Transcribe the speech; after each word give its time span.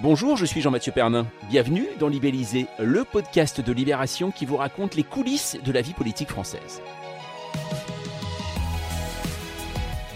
Bonjour, 0.00 0.36
je 0.36 0.44
suis 0.44 0.60
Jean-Mathieu 0.60 0.92
Pernin. 0.92 1.26
Bienvenue 1.50 1.88
dans 1.98 2.06
Libellisé, 2.06 2.66
le 2.78 3.02
podcast 3.02 3.60
de 3.60 3.72
Libération 3.72 4.30
qui 4.30 4.46
vous 4.46 4.56
raconte 4.56 4.94
les 4.94 5.02
coulisses 5.02 5.58
de 5.64 5.72
la 5.72 5.80
vie 5.80 5.92
politique 5.92 6.28
française. 6.28 6.80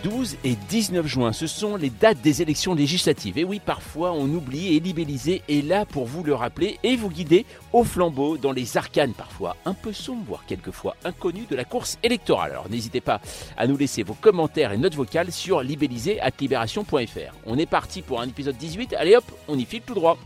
12 0.02 0.36
et 0.44 0.56
19 0.68 1.06
juin, 1.06 1.32
ce 1.32 1.46
sont 1.46 1.76
les 1.76 1.90
dates 1.90 2.20
des 2.20 2.42
élections 2.42 2.74
législatives. 2.74 3.38
Et 3.38 3.44
oui, 3.44 3.60
parfois 3.64 4.12
on 4.12 4.24
oublie 4.24 4.74
et 4.74 4.80
Libellisé 4.80 5.42
est 5.48 5.64
là 5.64 5.86
pour 5.86 6.06
vous 6.06 6.24
le 6.24 6.35
rappeler 6.35 6.78
et 6.82 6.96
vous 6.96 7.08
guider 7.08 7.46
au 7.72 7.85
flambeau 7.85 8.36
dans 8.36 8.53
les 8.53 8.76
arcanes 8.76 9.12
parfois 9.12 9.56
un 9.64 9.74
peu 9.74 9.92
sombres, 9.92 10.24
voire 10.26 10.46
quelquefois 10.46 10.96
inconnues 11.04 11.46
de 11.49 11.56
la 11.56 11.64
course 11.64 11.99
électorale. 12.03 12.50
Alors 12.53 12.68
n'hésitez 12.68 13.00
pas 13.00 13.21
à 13.56 13.67
nous 13.67 13.76
laisser 13.76 14.03
vos 14.03 14.14
commentaires 14.14 14.72
et 14.72 14.78
notes 14.78 14.94
vocales 14.94 15.30
sur 15.30 15.62
libellisé.libération.fr. 15.62 17.34
On 17.46 17.59
est 17.59 17.66
parti 17.66 18.02
pour 18.02 18.20
un 18.20 18.28
épisode 18.28 18.56
18, 18.56 18.95
allez 18.95 19.16
hop, 19.16 19.24
on 19.46 19.58
y 19.58 19.64
file 19.64 19.82
tout 19.82 19.94
droit. 19.94 20.19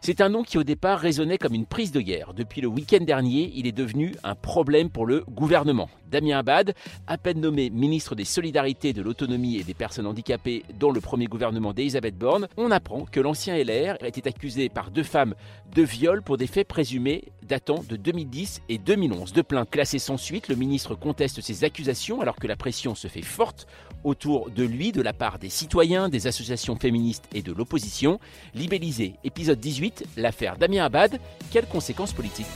C'est 0.00 0.20
un 0.20 0.28
nom 0.28 0.42
qui 0.44 0.58
au 0.58 0.62
départ 0.62 1.00
résonnait 1.00 1.38
comme 1.38 1.54
une 1.54 1.66
prise 1.66 1.90
de 1.90 2.00
guerre. 2.00 2.32
Depuis 2.34 2.60
le 2.60 2.68
week-end 2.68 3.02
dernier, 3.04 3.50
il 3.54 3.66
est 3.66 3.72
devenu 3.72 4.14
un 4.22 4.34
problème 4.34 4.88
pour 4.88 5.06
le 5.06 5.24
gouvernement. 5.28 5.88
Damien 6.10 6.38
Abad, 6.38 6.74
à 7.06 7.18
peine 7.18 7.40
nommé 7.40 7.70
ministre 7.70 8.14
des 8.14 8.24
Solidarités, 8.24 8.92
de 8.92 9.02
l'Autonomie 9.02 9.56
et 9.56 9.64
des 9.64 9.74
Personnes 9.74 10.06
Handicapées 10.06 10.62
dans 10.78 10.90
le 10.90 11.00
premier 11.00 11.26
gouvernement 11.26 11.72
d'Elisabeth 11.72 12.16
Borne, 12.16 12.46
on 12.56 12.70
apprend 12.70 13.04
que 13.04 13.18
l'ancien 13.18 13.56
LR 13.56 13.96
était 14.04 14.28
accusé 14.28 14.68
par 14.68 14.90
deux 14.90 15.02
femmes 15.02 15.34
de 15.74 15.82
viol 15.82 16.22
pour 16.22 16.36
des 16.36 16.46
faits 16.46 16.68
présumés 16.68 17.24
datant 17.46 17.82
de 17.88 17.96
2010 17.96 18.62
et 18.68 18.78
2011. 18.78 19.32
De 19.32 19.42
plaintes 19.42 19.70
classées 19.70 19.98
sans 19.98 20.16
suite, 20.16 20.48
le 20.48 20.56
ministre 20.56 20.94
conteste 20.94 21.40
ces 21.40 21.64
accusations 21.64 22.20
alors 22.20 22.36
que 22.36 22.46
la 22.46 22.56
pression 22.56 22.94
se 22.94 23.08
fait 23.08 23.22
forte 23.22 23.66
autour 24.04 24.50
de 24.50 24.64
lui 24.64 24.92
de 24.92 25.02
la 25.02 25.12
part 25.12 25.38
des 25.38 25.48
citoyens, 25.48 26.08
des 26.08 26.26
associations 26.26 26.76
féministes 26.76 27.28
et 27.34 27.42
de 27.42 27.52
l'opposition. 27.52 28.20
Libellisé, 28.54 29.14
épisode 29.24 29.60
18, 29.60 30.04
l'affaire 30.16 30.56
Damien 30.56 30.84
Abad, 30.84 31.18
quelles 31.50 31.66
conséquences 31.66 32.12
politiques? 32.12 32.46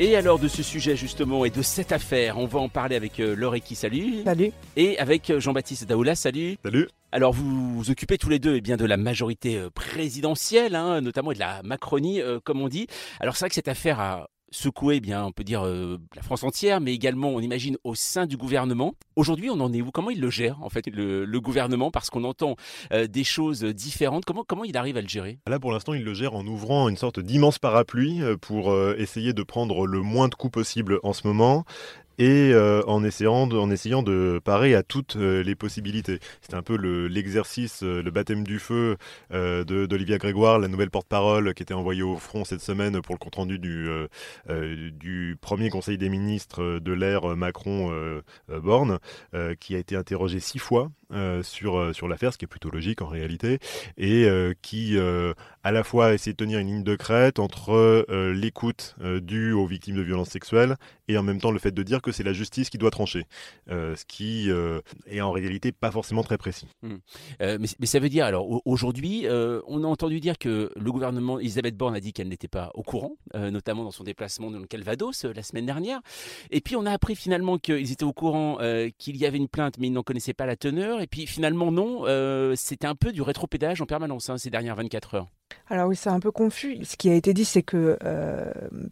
Et 0.00 0.16
alors 0.16 0.40
de 0.40 0.48
ce 0.48 0.64
sujet 0.64 0.96
justement 0.96 1.44
et 1.44 1.50
de 1.50 1.62
cette 1.62 1.92
affaire, 1.92 2.36
on 2.38 2.46
va 2.46 2.58
en 2.58 2.68
parler 2.68 2.96
avec 2.96 3.20
euh, 3.20 3.36
Laure 3.36 3.54
qui 3.64 3.76
salut. 3.76 4.24
Salut. 4.24 4.50
Et 4.74 4.98
avec 4.98 5.30
euh, 5.30 5.38
Jean-Baptiste 5.38 5.86
Daoula, 5.86 6.16
salut. 6.16 6.56
Salut. 6.64 6.88
Alors 7.12 7.32
vous 7.32 7.76
vous 7.76 7.90
occupez 7.92 8.18
tous 8.18 8.28
les 8.28 8.40
deux 8.40 8.56
eh 8.56 8.60
bien, 8.60 8.76
de 8.76 8.86
la 8.86 8.96
majorité 8.96 9.56
euh, 9.56 9.70
présidentielle, 9.70 10.74
hein, 10.74 11.00
notamment 11.00 11.32
de 11.32 11.38
la 11.38 11.62
Macronie, 11.62 12.20
comme 12.42 12.60
on 12.60 12.66
dit. 12.66 12.88
Alors 13.20 13.36
c'est 13.36 13.44
vrai 13.44 13.50
que 13.50 13.54
cette 13.54 13.68
affaire 13.68 14.00
a 14.00 14.26
secoué, 14.54 14.96
eh 14.96 15.00
bien, 15.00 15.24
on 15.24 15.32
peut 15.32 15.44
dire, 15.44 15.64
euh, 15.64 15.98
la 16.14 16.22
France 16.22 16.44
entière, 16.44 16.80
mais 16.80 16.94
également, 16.94 17.30
on 17.30 17.40
imagine, 17.40 17.76
au 17.84 17.94
sein 17.94 18.26
du 18.26 18.36
gouvernement. 18.36 18.94
Aujourd'hui, 19.16 19.50
on 19.50 19.60
en 19.60 19.72
est 19.72 19.82
où? 19.82 19.90
Comment 19.90 20.10
il 20.10 20.20
le 20.20 20.30
gère, 20.30 20.62
en 20.62 20.68
fait, 20.68 20.86
le, 20.86 21.40
gouvernement? 21.40 21.90
Parce 21.90 22.08
qu'on 22.08 22.24
entend 22.24 22.56
euh, 22.92 23.06
des 23.06 23.24
choses 23.24 23.64
différentes. 23.64 24.24
Comment, 24.24 24.44
comment 24.46 24.64
il 24.64 24.76
arrive 24.76 24.96
à 24.96 25.02
le 25.02 25.08
gérer? 25.08 25.38
Là, 25.46 25.58
pour 25.58 25.72
l'instant, 25.72 25.92
il 25.94 26.04
le 26.04 26.14
gère 26.14 26.34
en 26.34 26.46
ouvrant 26.46 26.88
une 26.88 26.96
sorte 26.96 27.20
d'immense 27.20 27.58
parapluie 27.58 28.22
euh, 28.22 28.36
pour 28.36 28.74
essayer 28.96 29.32
de 29.32 29.42
prendre 29.42 29.86
le 29.86 30.00
moins 30.00 30.28
de 30.28 30.34
coups 30.34 30.52
possible 30.52 30.98
en 31.02 31.12
ce 31.12 31.26
moment 31.26 31.64
et 32.18 32.52
euh, 32.52 32.82
en, 32.86 33.04
essayant 33.04 33.46
de, 33.46 33.56
en 33.56 33.70
essayant 33.70 34.02
de 34.02 34.40
parer 34.44 34.74
à 34.74 34.82
toutes 34.82 35.16
euh, 35.16 35.42
les 35.42 35.54
possibilités. 35.54 36.18
C'était 36.40 36.54
un 36.54 36.62
peu 36.62 36.76
l'exercice, 37.06 37.82
le, 37.82 37.88
euh, 37.88 38.02
le, 38.02 38.10
baptême 38.10 38.44
du 38.44 38.58
feu 38.58 38.96
d'Olivia 39.30 40.18
Grégoire, 40.18 40.58
la 40.58 40.68
nouvelle 40.68 40.90
porte-parole 40.90 41.54
qui 41.54 41.62
était 41.62 41.74
envoyée 41.74 42.02
au 42.02 42.16
front 42.16 42.44
cette 42.44 42.60
semaine 42.60 43.00
pour 43.00 43.14
le 43.14 43.18
compte-rendu 43.18 43.58
du, 43.58 43.88
du 44.92 45.36
premier 45.40 45.70
conseil 45.70 45.98
des 45.98 46.08
ministres 46.08 46.78
de 46.78 46.92
l'ère 46.92 47.36
Macron-Borne, 47.36 48.98
qui 49.58 49.74
a 49.74 49.78
été 49.78 49.96
interrogé 49.96 50.40
six 50.40 50.58
fois 50.58 50.90
sur, 51.42 51.94
sur 51.94 52.08
l'affaire, 52.08 52.32
ce 52.32 52.38
qui 52.38 52.44
est 52.44 52.48
plutôt 52.48 52.70
logique 52.70 53.02
en 53.02 53.06
réalité, 53.06 53.58
et 53.96 54.26
qui 54.62 54.98
à 54.98 55.72
la 55.72 55.84
fois 55.84 56.14
essaie 56.14 56.32
de 56.32 56.36
tenir 56.36 56.58
une 56.58 56.68
ligne 56.68 56.84
de 56.84 56.96
crête 56.96 57.38
entre 57.38 58.06
l'écoute 58.32 58.96
due 59.22 59.52
aux 59.52 59.66
victimes 59.66 59.96
de 59.96 60.02
violences 60.02 60.30
sexuelles 60.30 60.76
et 61.08 61.18
en 61.18 61.22
même 61.22 61.40
temps 61.40 61.50
le 61.50 61.58
fait 61.58 61.72
de 61.72 61.82
dire 61.82 62.00
que 62.02 62.12
c'est 62.12 62.22
la 62.22 62.32
justice 62.32 62.70
qui 62.70 62.78
doit 62.78 62.90
trancher, 62.90 63.26
euh, 63.70 63.94
ce 63.96 64.04
qui 64.04 64.50
euh, 64.50 64.80
est 65.06 65.20
en 65.20 65.32
réalité 65.32 65.72
pas 65.72 65.90
forcément 65.90 66.22
très 66.22 66.38
précis. 66.38 66.66
Mmh. 66.82 66.94
Euh, 67.42 67.58
mais, 67.60 67.86
ça 67.86 67.98
veut 67.98 68.08
dire, 68.08 68.24
alors 68.24 68.62
aujourd'hui, 68.66 69.26
on 69.28 69.84
a 69.84 69.86
entendu 69.86 70.20
dire 70.20 70.38
que 70.38 70.70
le 70.74 70.92
gouvernement, 70.92 71.38
Elisabeth 71.38 71.76
Borne 71.76 71.94
a 71.94 72.00
dit 72.00 72.12
qu'elle 72.12 72.28
n'était 72.28 72.48
pas 72.48 72.70
au 72.74 72.82
courant, 72.82 73.16
notamment 73.34 73.84
dans 73.84 73.90
son 73.90 74.04
déplacement 74.04 74.50
dans 74.50 74.58
le 74.58 74.66
Calvados 74.66 75.24
la 75.24 75.42
semaine 75.42 75.66
dernière. 75.66 76.00
Et 76.50 76.60
puis 76.60 76.76
on 76.76 76.86
a 76.86 76.90
appris 76.90 77.14
finalement 77.14 77.58
qu'ils 77.58 77.92
étaient 77.92 78.04
au 78.04 78.12
courant 78.12 78.58
qu'il 78.98 79.16
y 79.16 79.26
avait 79.26 79.38
une 79.38 79.48
plainte, 79.48 79.78
mais 79.78 79.88
ils 79.88 79.92
n'en 79.92 80.02
connaissaient 80.02 80.34
pas 80.34 80.46
la 80.46 80.56
teneur. 80.56 81.00
Et 81.04 81.06
puis 81.06 81.26
finalement, 81.26 81.70
non, 81.70 82.06
c'était 82.56 82.86
un 82.86 82.94
peu 82.94 83.12
du 83.12 83.20
rétropédage 83.20 83.82
en 83.82 83.84
permanence 83.84 84.30
hein, 84.30 84.38
ces 84.38 84.48
dernières 84.48 84.74
24 84.74 85.14
heures. 85.16 85.28
Alors 85.68 85.88
oui, 85.88 85.96
c'est 85.96 86.08
un 86.08 86.18
peu 86.18 86.30
confus. 86.30 86.82
Ce 86.82 86.96
qui 86.96 87.10
a 87.10 87.14
été 87.14 87.34
dit, 87.34 87.44
c'est 87.44 87.62
que 87.62 87.98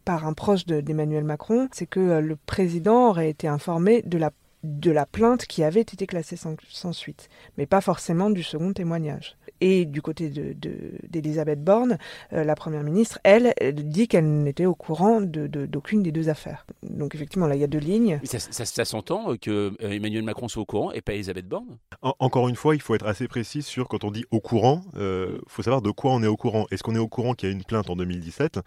par 0.05 0.27
un 0.27 0.33
proche 0.33 0.67
d'Emmanuel 0.67 1.23
Macron, 1.23 1.69
c'est 1.71 1.87
que 1.87 2.19
le 2.19 2.35
président 2.35 3.09
aurait 3.09 3.31
été 3.31 3.47
informé 3.47 4.03
de 4.03 4.19
la, 4.19 4.29
de 4.63 4.91
la 4.91 5.05
plainte 5.05 5.45
qui 5.45 5.63
avait 5.63 5.81
été 5.81 6.07
classée 6.07 6.37
sans, 6.37 6.93
suite, 6.93 7.29
mais 7.57 7.65
pas 7.65 7.81
forcément 7.81 8.29
du 8.29 8.43
second 8.43 8.73
témoignage. 8.73 9.37
Et 9.59 9.85
du 9.85 10.01
côté 10.01 10.29
d'Elisabeth 10.29 11.59
de, 11.59 11.63
Borne, 11.63 11.97
euh, 12.33 12.43
la 12.43 12.55
Première 12.55 12.83
ministre, 12.83 13.19
elle, 13.23 13.53
dit 13.73 14.07
qu'elle 14.07 14.43
n'était 14.43 14.65
au 14.65 14.75
courant 14.75 15.21
d'aucune 15.21 15.99
de, 15.99 16.03
des 16.05 16.11
deux 16.11 16.29
affaires. 16.29 16.65
Donc 16.81 17.15
effectivement, 17.15 17.47
là, 17.47 17.55
il 17.55 17.61
y 17.61 17.63
a 17.63 17.67
deux 17.67 17.79
lignes. 17.79 18.19
ça, 18.23 18.39
ça, 18.39 18.85
s'entend 18.85 19.31
euh, 19.31 19.37
que 19.37 19.73
euh, 19.81 19.91
Emmanuel 19.91 20.23
Macron 20.23 20.47
soit 20.47 20.61
au 20.61 20.65
courant 20.65 20.91
et 20.91 21.01
pas 21.01 21.13
Elisabeth 21.13 21.47
Borne? 21.47 21.77
Encore 22.01 22.49
une 22.49 22.55
fois, 22.55 22.75
il 22.75 22.81
faut 22.81 22.95
être 22.95 23.07
assez 23.07 23.27
précis 23.27 23.61
sur 23.61 23.87
quand 23.87 24.03
on 24.03 24.11
dit 24.11 24.25
au 24.31 24.39
courant, 24.39 24.81
il 24.95 25.39
faut 25.47 25.63
savoir 25.63 25.81
de 25.81 25.91
quoi 25.91 26.11
on 26.11 26.23
est 26.23 26.27
au 26.27 26.37
courant. 26.37 26.65
Est-ce 26.71 26.83
qu'on 26.83 26.95
est 26.95 26.99
au 26.99 27.07
courant 27.07 27.33
qu'il 27.33 27.49
y 27.49 27.51
a 27.51 27.55
une 27.55 27.63
plainte 27.63 27.89
en 27.89 27.95
2017 27.95 28.59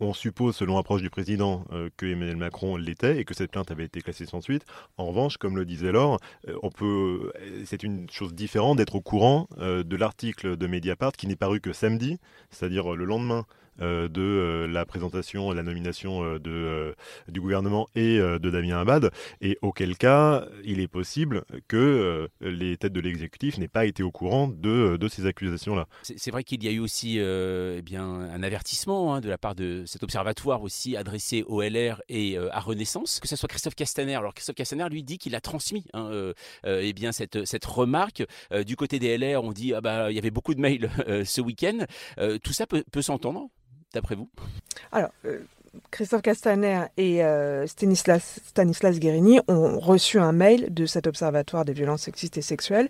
on 0.00 0.14
suppose, 0.14 0.56
selon 0.56 0.76
l'approche 0.76 1.02
du 1.02 1.10
président, 1.10 1.64
euh, 1.72 1.90
que 1.96 2.06
Emmanuel 2.06 2.36
Macron 2.36 2.76
l'était 2.76 3.18
et 3.18 3.24
que 3.24 3.34
cette 3.34 3.50
plainte 3.50 3.70
avait 3.70 3.84
été 3.84 4.00
classée 4.00 4.26
sans 4.26 4.40
suite. 4.40 4.64
En 4.96 5.06
revanche, 5.06 5.36
comme 5.36 5.56
le 5.56 5.64
disait 5.64 5.92
Laure, 5.92 6.18
euh, 6.48 6.58
euh, 6.82 7.32
c'est 7.66 7.82
une 7.82 8.08
chose 8.10 8.34
différente 8.34 8.78
d'être 8.78 8.94
au 8.94 9.00
courant 9.00 9.48
de 9.58 9.96
l'article 9.96 10.56
de 10.56 10.66
Mediapart 10.66 11.12
qui 11.12 11.26
n'est 11.26 11.36
paru 11.36 11.60
que 11.60 11.72
samedi, 11.72 12.18
c'est-à-dire 12.50 12.94
le 12.94 13.04
lendemain 13.04 13.44
de 13.80 14.20
euh, 14.20 14.66
la 14.66 14.84
présentation, 14.84 15.52
la 15.52 15.62
nomination 15.62 16.22
euh, 16.22 16.94
du 17.28 17.40
gouvernement 17.40 17.88
et 17.94 18.18
de 18.18 18.50
Damien 18.50 18.80
Abad, 18.80 19.10
et 19.40 19.58
auquel 19.62 19.96
cas 19.96 20.44
il 20.64 20.80
est 20.80 20.88
possible 20.88 21.44
que 21.68 22.28
les 22.40 22.76
têtes 22.76 22.92
de 22.92 23.00
l'exécutif 23.00 23.58
n'aient 23.58 23.68
pas 23.68 23.86
été 23.86 24.02
au 24.02 24.10
courant 24.10 24.48
de, 24.48 24.98
ces 25.10 25.26
accusations-là. 25.26 25.86
C'est 26.02 26.30
vrai 26.30 26.44
qu'il 26.44 26.62
y 26.62 26.68
a 26.68 26.70
eu 26.70 26.78
aussi 26.78 27.18
eh 27.18 27.82
bien, 27.82 28.04
un 28.04 28.42
avertissement 28.42 29.14
hein, 29.14 29.20
de 29.20 29.28
la 29.28 29.38
part 29.38 29.54
de 29.54 29.84
cet 29.86 30.02
observatoire 30.02 30.62
aussi 30.62 30.96
adressé 30.96 31.42
au 31.46 31.62
LR 31.62 32.00
et 32.08 32.36
à 32.38 32.60
Renaissance, 32.60 33.20
que 33.20 33.28
ce 33.28 33.36
soit 33.36 33.48
Christophe 33.48 33.74
Castaner. 33.74 34.14
Alors 34.14 34.34
Christophe 34.34 34.56
Castaner 34.56 34.88
lui 34.88 35.02
dit 35.02 35.18
qu'il 35.18 35.34
a 35.34 35.40
transmis 35.40 35.84
hein, 35.94 36.32
eh 36.64 36.92
bien, 36.92 37.12
cette, 37.12 37.44
cette 37.44 37.64
remarque. 37.64 38.24
du 38.66 38.76
côté 38.76 38.98
des 38.98 39.16
LR, 39.16 39.42
on 39.42 39.52
dit 39.52 39.74
ah 39.74 39.80
bah, 39.80 40.10
il 40.10 40.14
y 40.14 40.18
avait 40.18 40.30
beaucoup 40.30 40.54
de 40.54 40.60
mails 40.60 40.90
ce 41.24 41.40
week-end. 41.40 41.86
tout 42.42 42.52
ça 42.52 42.66
peut 42.66 43.02
s'entendre 43.02 43.48
d'après 43.92 44.14
vous? 44.14 44.28
Euh, 45.24 45.40
Christophe 45.90 46.22
Castaner 46.22 46.82
et 46.96 47.24
euh, 47.24 47.66
Stanislas, 47.66 48.40
Stanislas 48.44 48.98
Guérini 48.98 49.40
ont 49.48 49.78
reçu 49.78 50.18
un 50.18 50.32
mail 50.32 50.72
de 50.72 50.86
cet 50.86 51.06
observatoire 51.06 51.64
des 51.64 51.72
violences 51.72 52.02
sexistes 52.02 52.38
et 52.38 52.42
sexuelles. 52.42 52.88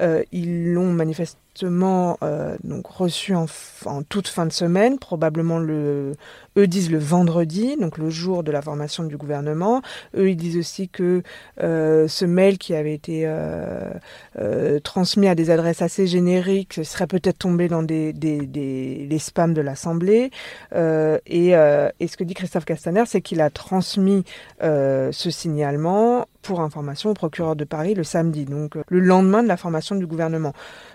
Euh, 0.00 0.22
ils 0.32 0.72
l'ont 0.72 0.92
manifesté 0.92 1.38
euh, 1.62 2.56
donc 2.64 2.86
reçu 2.86 3.34
en, 3.34 3.44
toute 4.08 4.26
fin 4.26 4.46
de 4.46 4.52
semaine, 4.52 4.98
probablement 4.98 5.58
le, 5.58 6.14
eux 6.56 6.66
disent 6.66 6.90
le 6.90 6.96
vendredi, 6.96 7.76
donc 7.76 7.98
le 7.98 8.08
jour 8.08 8.42
de 8.42 8.50
la 8.50 8.62
formation 8.62 9.04
du 9.04 9.18
gouvernement. 9.18 9.82
Eux 10.16 10.30
ils 10.30 10.36
disent 10.36 10.56
aussi 10.56 10.88
que 10.88 11.22
ce 11.58 12.24
mail 12.24 12.56
qui 12.56 12.74
avait 12.74 12.94
été 12.94 13.30
transmis 14.82 15.28
à 15.28 15.34
des 15.34 15.50
adresses 15.50 15.82
assez 15.82 16.06
génériques 16.06 16.80
serait 16.84 17.06
peut-être 17.06 17.40
tombé 17.40 17.68
dans 17.68 17.82
des, 17.82 18.14
des, 18.14 18.46
des 18.46 19.06
les 19.06 19.18
spams 19.18 19.52
de 19.52 19.60
l'Assemblée. 19.60 20.30
et, 20.74 21.48
et 21.50 22.08
ce 22.08 22.16
que 22.22 22.28
dit 22.28 22.34
Christophe 22.34 22.64
Castaner, 22.64 23.04
c'est 23.06 23.20
qu'il 23.20 23.40
a 23.40 23.50
transmis 23.50 24.24
ce 24.60 25.30
signalement 25.30 26.26
pour 26.42 26.60
information 26.60 27.10
au 27.10 27.14
procureur 27.14 27.56
de 27.56 27.64
Paris 27.64 27.94
le 27.94 28.04
samedi, 28.04 28.44
donc 28.44 28.76
le 28.88 29.00
lendemain 29.00 29.42
de 29.42 29.48
la 29.48 29.56
formation 29.56 29.94
du 29.94 30.06
gouvernement. 30.06 30.52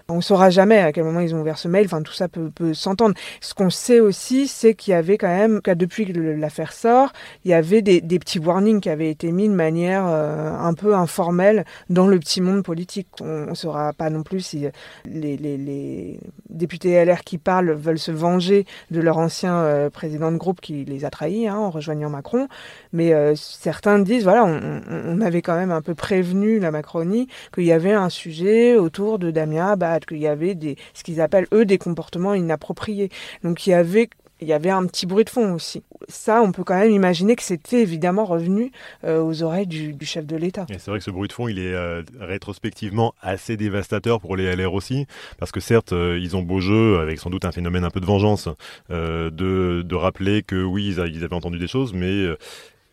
On 0.10 0.18
ne 0.18 0.22
saura 0.22 0.50
jamais 0.50 0.78
à 0.78 0.94
quel 0.94 1.04
moment 1.04 1.20
ils 1.20 1.36
ont 1.36 1.42
ouvert 1.42 1.58
ce 1.58 1.68
mail, 1.68 1.86
enfin 1.86 2.02
tout 2.02 2.14
ça 2.14 2.30
peut, 2.30 2.52
s'entendre. 2.74 3.16
Ce 3.42 3.54
qu'on 3.54 3.70
sait 3.70 4.00
aussi, 4.00 4.48
c'est 4.48 4.74
qu'il 4.74 4.92
y 4.92 4.94
avait 4.94 5.18
quand 5.18 5.28
même, 5.28 5.60
depuis 5.66 6.06
que 6.06 6.18
l'affaire 6.18 6.72
sort, 6.72 7.12
il 7.44 7.52
y 7.52 7.54
avait 7.54 7.82
des, 7.82 8.02
petits 8.20 8.40
warnings 8.40 8.80
qui 8.80 8.90
avaient 8.90 9.10
été 9.10 9.32
mis 9.32 9.50
de 9.50 9.54
manière 9.54 10.06
euh, 10.08 10.52
un 10.58 10.74
peu 10.74 10.96
informelle 10.96 11.66
dans 11.90 12.08
le 12.08 12.20
petit 12.20 12.40
monde 12.40 12.64
politique. 12.64 13.08
On 13.22 13.48
ne 13.48 13.54
saura 13.54 13.92
pas 13.94 14.10
non 14.10 14.24
plus 14.24 14.40
si 14.40 14.66
les, 15.06 16.20
députés 16.50 17.04
LR 17.04 17.24
qui 17.24 17.38
parlent 17.38 17.72
veulent 17.72 18.00
se 18.00 18.12
venger 18.12 18.66
de 18.92 19.02
leur 19.02 19.18
ancien 19.18 19.56
euh, 19.56 19.90
président 19.90 20.32
de 20.32 20.38
groupe 20.38 20.62
qui 20.62 20.86
les 20.86 21.06
a 21.06 21.10
trahis 21.10 21.48
hein, 21.48 21.58
en 21.58 21.70
rejoignant 21.70 22.10
Macron, 22.10 22.48
mais 22.94 23.14
euh, 23.14 23.36
certains 23.36 24.00
disent, 24.00 24.24
voilà, 24.24 24.46
on 24.46 25.22
avait 25.22 25.37
quand 25.42 25.56
même 25.56 25.72
un 25.72 25.82
peu 25.82 25.96
prévenu 25.96 26.60
la 26.60 26.72
Macronie 26.72 27.28
qu'il 27.54 27.66
y 27.66 27.72
avait 27.72 27.94
un 27.94 28.10
sujet 28.10 28.76
autour 28.76 29.20
de 29.20 29.32
Damien 29.32 29.72
Abad, 29.72 30.06
qu'il 30.06 30.20
y 30.20 30.28
avait 30.28 30.56
des, 30.56 30.78
ce 30.94 31.04
qu'ils 31.04 31.22
appellent 31.22 31.48
eux 31.54 31.66
des 31.66 31.78
comportements 31.78 32.34
inappropriés. 32.34 33.10
Donc 33.44 33.68
il 33.68 33.72
y 33.72 33.74
avait 33.74 34.10
il 34.40 34.48
y 34.48 34.54
avait 34.54 34.70
un 34.70 34.86
petit 34.86 35.06
bruit 35.06 35.26
de 35.26 35.30
fond 35.30 35.54
aussi. 35.54 35.84
Ça, 36.08 36.42
on 36.42 36.52
peut 36.52 36.64
quand 36.64 36.78
même 36.78 36.92
imaginer 36.92 37.36
que 37.36 37.44
c'était 37.44 37.82
évidemment 37.82 38.26
revenu 38.26 38.72
euh, 39.04 39.22
aux 39.22 39.44
oreilles 39.44 39.68
du, 39.68 39.96
chef 40.04 40.26
de 40.26 40.36
l'État. 40.36 40.66
c'est 40.70 40.88
vrai 40.88 41.00
que 41.00 41.04
ce 41.04 41.12
bruit 41.12 41.28
de 41.28 41.34
fond, 41.34 41.48
il 41.48 41.60
est 41.60 41.74
euh, 41.74 42.04
rétrospectivement 42.20 43.14
assez 43.22 43.58
dévastateur 43.58 44.20
pour 44.22 44.36
les 44.36 44.56
LR 44.56 44.74
aussi, 44.74 45.08
parce 45.40 45.52
que 45.52 45.60
certes, 45.60 45.94
euh, 45.94 46.20
ils 46.22 46.36
ont 46.36 46.44
beau 46.44 46.60
jeu, 46.60 47.00
avec 47.00 47.20
sans 47.20 47.30
doute 47.30 47.46
un 47.46 47.52
phénomène 47.52 47.84
un 47.84 47.90
peu 47.90 48.00
de 48.00 48.06
vengeance, 48.06 48.48
de, 48.90 49.30
de, 49.30 49.96
rappeler 49.96 50.44
que 50.44 50.64
oui, 50.64 50.88
ils, 50.88 51.00
avaient 51.00 51.34
entendu 51.34 51.58
des 51.58 51.68
choses, 51.68 51.94
mais 51.94 52.26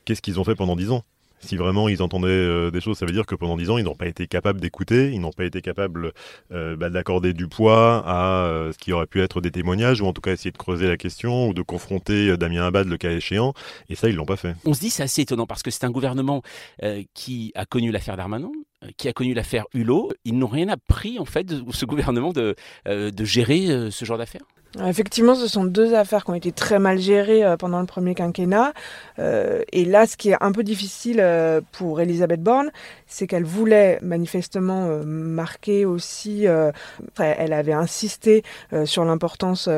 qu'est-ce 0.05 0.23
qu'ils 0.23 0.41
ont 0.41 0.45
fait 0.45 0.55
pendant 0.55 0.77
dix 0.77 0.91
ans? 0.91 1.05
Si 1.45 1.57
vraiment 1.57 1.89
ils 1.89 2.03
entendaient 2.03 2.29
euh, 2.29 2.71
des 2.71 2.81
choses, 2.81 2.99
ça 2.99 3.07
veut 3.07 3.13
dire 3.13 3.27
que 3.27 3.35
pendant 3.35 3.57
dix 3.57 3.71
ans, 3.71 3.79
ils 3.79 3.85
n'ont 3.85 3.95
pas 3.95 4.07
été 4.07 4.27
capables 4.27 4.61
d'écouter, 4.61 5.13
ils 5.13 5.21
n'ont 5.21 5.33
pas 5.33 5.45
été 5.45 5.61
capables 5.61 6.13
euh, 6.53 6.77
bah, 6.77 6.91
d'accorder 6.91 7.33
du 7.33 7.47
poids 7.49 8.03
à 8.07 8.45
euh, 8.47 8.73
ce 8.73 8.79
qui 8.79 8.93
aurait 8.93 9.07
pu 9.07 9.21
être 9.21 9.41
des 9.41 9.51
témoignages, 9.51 10.01
ou 10.01 10.07
en 10.07 10.13
tout 10.13 10.21
cas 10.21 10.33
essayer 10.33 10.51
de 10.51 10.59
creuser 10.59 10.89
la 10.89 10.97
question, 10.97 11.49
ou 11.49 11.55
de 11.55 11.63
confronter 11.63 12.37
Damien 12.37 12.65
Abad 12.65 12.89
le 12.89 12.97
cas 12.97 13.11
échéant. 13.11 13.53
Et 13.89 13.95
ça, 13.95 14.09
ils 14.09 14.17
l'ont 14.17 14.25
pas 14.25 14.37
fait. 14.37 14.55
On 14.65 14.75
se 14.75 14.81
dit 14.81 14.91
c'est 14.91 15.03
assez 15.03 15.23
étonnant 15.23 15.47
parce 15.47 15.63
que 15.63 15.71
c'est 15.71 15.85
un 15.85 15.91
gouvernement 15.91 16.43
qui 17.15 17.53
a 17.55 17.67
connu 17.67 17.91
l'affaire 17.91 18.17
Darmanin, 18.17 18.51
qui 18.97 19.09
a 19.09 19.13
connu 19.13 19.35
l'affaire 19.35 19.65
Hulot. 19.75 20.13
Ils 20.25 20.37
n'ont 20.39 20.47
rien 20.47 20.69
appris 20.69 21.19
en 21.19 21.25
fait 21.25 21.45
de 21.45 21.63
ce 21.73 21.85
gouvernement 21.85 22.33
de, 22.33 22.55
de 22.87 23.25
gérer 23.25 23.91
ce 23.91 24.05
genre 24.05 24.19
d'affaires? 24.19 24.45
Effectivement, 24.83 25.35
ce 25.37 25.47
sont 25.47 25.65
deux 25.65 25.95
affaires 25.95 26.25
qui 26.25 26.31
ont 26.31 26.35
été 26.35 26.51
très 26.51 26.79
mal 26.79 26.99
gérées 26.99 27.45
euh, 27.45 27.57
pendant 27.57 27.81
le 27.81 27.87
premier 27.87 28.15
quinquennat. 28.15 28.73
Euh, 29.19 29.63
et 29.73 29.85
là, 29.85 30.07
ce 30.07 30.17
qui 30.17 30.31
est 30.31 30.37
un 30.41 30.51
peu 30.53 30.65
difficile 30.65 31.19
euh, 31.21 31.61
pour 31.73 32.01
Elisabeth 32.01 32.43
Borne, 32.43 32.71
c'est 33.07 33.27
qu'elle 33.27 33.45
voulait 33.45 33.99
manifestement 34.03 34.89
marquer 35.05 35.85
aussi, 35.85 36.47
elle 37.17 37.53
avait 37.53 37.73
insisté 37.73 38.43
sur 38.85 39.05
l'importance 39.05 39.69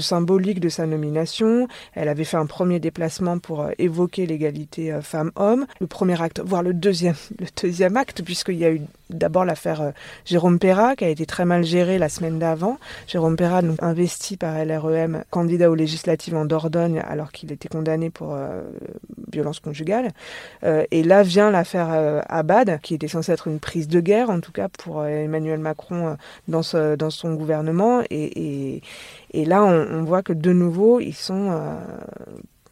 symbolique 0.00 0.60
de 0.60 0.68
sa 0.68 0.84
nomination. 0.84 1.68
Elle 1.94 2.08
avait 2.08 2.24
fait 2.24 2.36
un 2.36 2.44
premier 2.44 2.78
déplacement 2.78 3.38
pour 3.38 3.66
évoquer 3.78 4.26
l'égalité 4.26 4.98
femmes-hommes. 5.00 5.66
Le 5.80 5.86
premier 5.86 6.20
acte, 6.20 6.42
voire 6.44 6.62
le 6.62 6.74
deuxième, 6.74 7.14
le 7.38 7.46
deuxième 7.62 7.96
acte, 7.96 8.22
puisqu'il 8.22 8.58
y 8.58 8.66
a 8.66 8.70
eu 8.70 8.82
d'abord 9.10 9.44
l'affaire 9.44 9.92
Jérôme 10.24 10.58
Perra 10.58 10.96
qui 10.96 11.04
a 11.04 11.08
été 11.08 11.26
très 11.26 11.44
mal 11.44 11.64
gérée 11.64 11.98
la 11.98 12.08
semaine 12.08 12.38
d'avant. 12.38 12.78
Jérôme 13.06 13.36
Perra 13.36 13.62
nous 13.62 13.76
investit 13.80 14.36
par 14.36 14.64
LREM, 14.64 15.24
candidat 15.30 15.70
aux 15.70 15.74
législatives 15.74 16.34
en 16.34 16.44
Dordogne 16.44 17.02
alors 17.06 17.32
qu'il 17.32 17.52
était 17.52 17.68
condamné 17.68 18.10
pour 18.10 18.34
euh, 18.34 18.62
violence 19.32 19.60
conjugale. 19.60 20.10
Euh, 20.64 20.84
et 20.90 21.02
là 21.02 21.22
vient 21.22 21.50
l'affaire 21.50 21.88
euh, 21.92 22.20
Abad, 22.28 22.80
qui 22.82 22.94
était 22.94 23.08
censée 23.08 23.32
être 23.32 23.48
une 23.48 23.60
prise 23.60 23.88
de 23.88 24.00
guerre, 24.00 24.30
en 24.30 24.40
tout 24.40 24.52
cas 24.52 24.68
pour 24.68 25.04
Emmanuel 25.04 25.58
Macron 25.58 26.16
dans, 26.48 26.62
son 26.62 27.34
gouvernement. 27.34 28.02
Et, 28.10 28.82
là, 29.34 29.64
on, 29.64 30.02
voit 30.04 30.22
que 30.22 30.32
de 30.32 30.52
nouveau, 30.52 31.00
ils 31.00 31.14
sont 31.14 31.50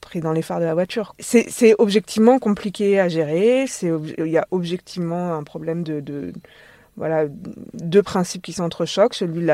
pris 0.04 0.20
dans 0.20 0.32
les 0.32 0.42
phares 0.42 0.60
de 0.60 0.64
la 0.64 0.74
voiture. 0.74 1.14
C'est 1.18 1.74
objectivement 1.78 2.38
compliqué 2.38 3.00
à 3.00 3.08
gérer, 3.08 3.66
il 3.82 4.28
y 4.28 4.38
a 4.38 4.46
objectivement 4.50 5.34
un 5.34 5.42
problème 5.42 5.82
de, 5.82 6.00
de 6.00 6.32
voilà, 6.96 7.26
deux 7.72 8.02
principes 8.02 8.42
qui 8.42 8.52
s'entrechoquent, 8.52 9.14
celui 9.14 9.40
de 9.40 9.46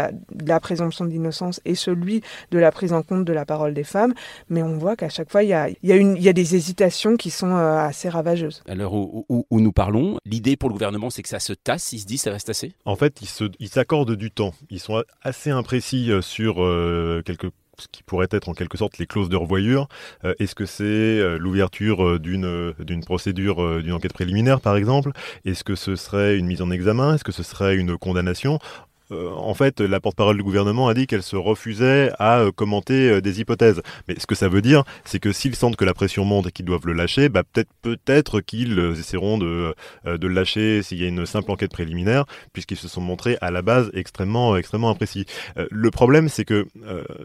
la, 0.46 0.60
présomption 0.60 1.04
d'innocence 1.04 1.60
et 1.64 1.74
celui 1.74 2.22
de 2.50 2.58
la 2.58 2.70
prise 2.70 2.92
en 2.92 3.02
compte 3.02 3.24
de 3.24 3.32
la 3.32 3.46
parole 3.46 3.72
des 3.72 3.84
femmes. 3.84 4.12
Mais 4.48 4.62
on 4.62 4.76
voit 4.76 4.96
qu'à 4.96 5.08
chaque 5.08 5.30
fois, 5.30 5.42
il 5.42 5.48
y 5.48 5.54
a, 5.54 5.68
y 5.82 6.28
a, 6.28 6.32
des 6.32 6.54
hésitations 6.54 7.16
qui 7.16 7.30
sont 7.30 7.50
euh, 7.50 7.78
assez 7.78 8.08
ravageuses. 8.08 8.62
À 8.68 8.74
l'heure 8.74 8.92
où, 8.92 9.46
nous 9.50 9.72
parlons, 9.72 10.18
l'idée 10.26 10.56
pour 10.56 10.68
le 10.68 10.74
gouvernement, 10.74 11.10
c'est 11.10 11.22
que 11.22 11.28
ça 11.28 11.38
se 11.40 11.52
tasse, 11.52 11.92
il 11.92 12.00
se 12.00 12.06
dit 12.06 12.18
ça 12.18 12.30
va 12.30 12.38
se 12.38 12.44
tasser? 12.44 12.72
En 12.84 12.96
fait, 12.96 13.20
ils 13.58 13.68
s'accordent 13.68 14.16
du 14.16 14.30
temps. 14.30 14.52
Ils 14.68 14.80
sont 14.80 15.02
assez 15.22 15.50
imprécis 15.50 16.10
euh, 16.10 16.20
sur 16.20 16.62
euh, 16.62 17.22
quelques 17.24 17.50
qui 17.88 18.02
pourrait 18.02 18.28
être 18.30 18.48
en 18.48 18.54
quelque 18.54 18.78
sorte 18.78 18.98
les 18.98 19.06
clauses 19.06 19.28
de 19.28 19.36
revoyure. 19.36 19.88
Euh, 20.24 20.34
est-ce 20.38 20.54
que 20.54 20.66
c'est 20.66 20.84
euh, 20.84 21.38
l'ouverture 21.38 22.04
euh, 22.04 22.18
d'une 22.18 23.04
procédure, 23.04 23.82
d'une 23.82 23.92
enquête 23.92 24.12
préliminaire 24.12 24.60
par 24.60 24.76
exemple? 24.76 25.12
Est-ce 25.44 25.64
que 25.64 25.74
ce 25.74 25.96
serait 25.96 26.36
une 26.36 26.46
mise 26.46 26.62
en 26.62 26.70
examen? 26.70 27.14
Est-ce 27.14 27.24
que 27.24 27.32
ce 27.32 27.42
serait 27.42 27.76
une 27.76 27.96
condamnation? 27.96 28.58
En 29.10 29.54
fait, 29.54 29.80
la 29.80 30.00
porte-parole 30.00 30.36
du 30.36 30.42
gouvernement 30.42 30.88
a 30.88 30.94
dit 30.94 31.06
qu'elle 31.06 31.22
se 31.22 31.36
refusait 31.36 32.10
à 32.18 32.40
euh, 32.40 32.52
commenter 32.52 33.10
euh, 33.10 33.20
des 33.20 33.40
hypothèses. 33.40 33.82
Mais 34.08 34.14
ce 34.18 34.26
que 34.26 34.34
ça 34.34 34.48
veut 34.48 34.62
dire, 34.62 34.84
c'est 35.04 35.18
que 35.18 35.32
s'ils 35.32 35.56
sentent 35.56 35.76
que 35.76 35.84
la 35.84 35.94
pression 35.94 36.24
monte 36.24 36.46
et 36.48 36.52
qu'ils 36.52 36.64
doivent 36.64 36.86
le 36.86 36.92
lâcher, 36.92 37.28
bah, 37.28 37.42
peut-être 37.42 37.70
peut-être 37.82 38.40
qu'ils 38.40 38.78
essaieront 38.98 39.38
de, 39.38 39.74
de 40.04 40.26
le 40.26 40.34
lâcher 40.34 40.82
s'il 40.82 41.00
y 41.00 41.04
a 41.04 41.08
une 41.08 41.26
simple 41.26 41.50
enquête 41.50 41.70
préliminaire, 41.70 42.24
puisqu'ils 42.52 42.76
se 42.76 42.88
sont 42.88 43.00
montrés 43.00 43.36
à 43.40 43.50
la 43.50 43.62
base 43.62 43.90
extrêmement 43.94 44.56
extrêmement 44.56 44.90
imprécis. 44.90 45.24
le 45.56 45.90
problème, 45.90 46.28
c'est 46.28 46.44
que 46.44 46.66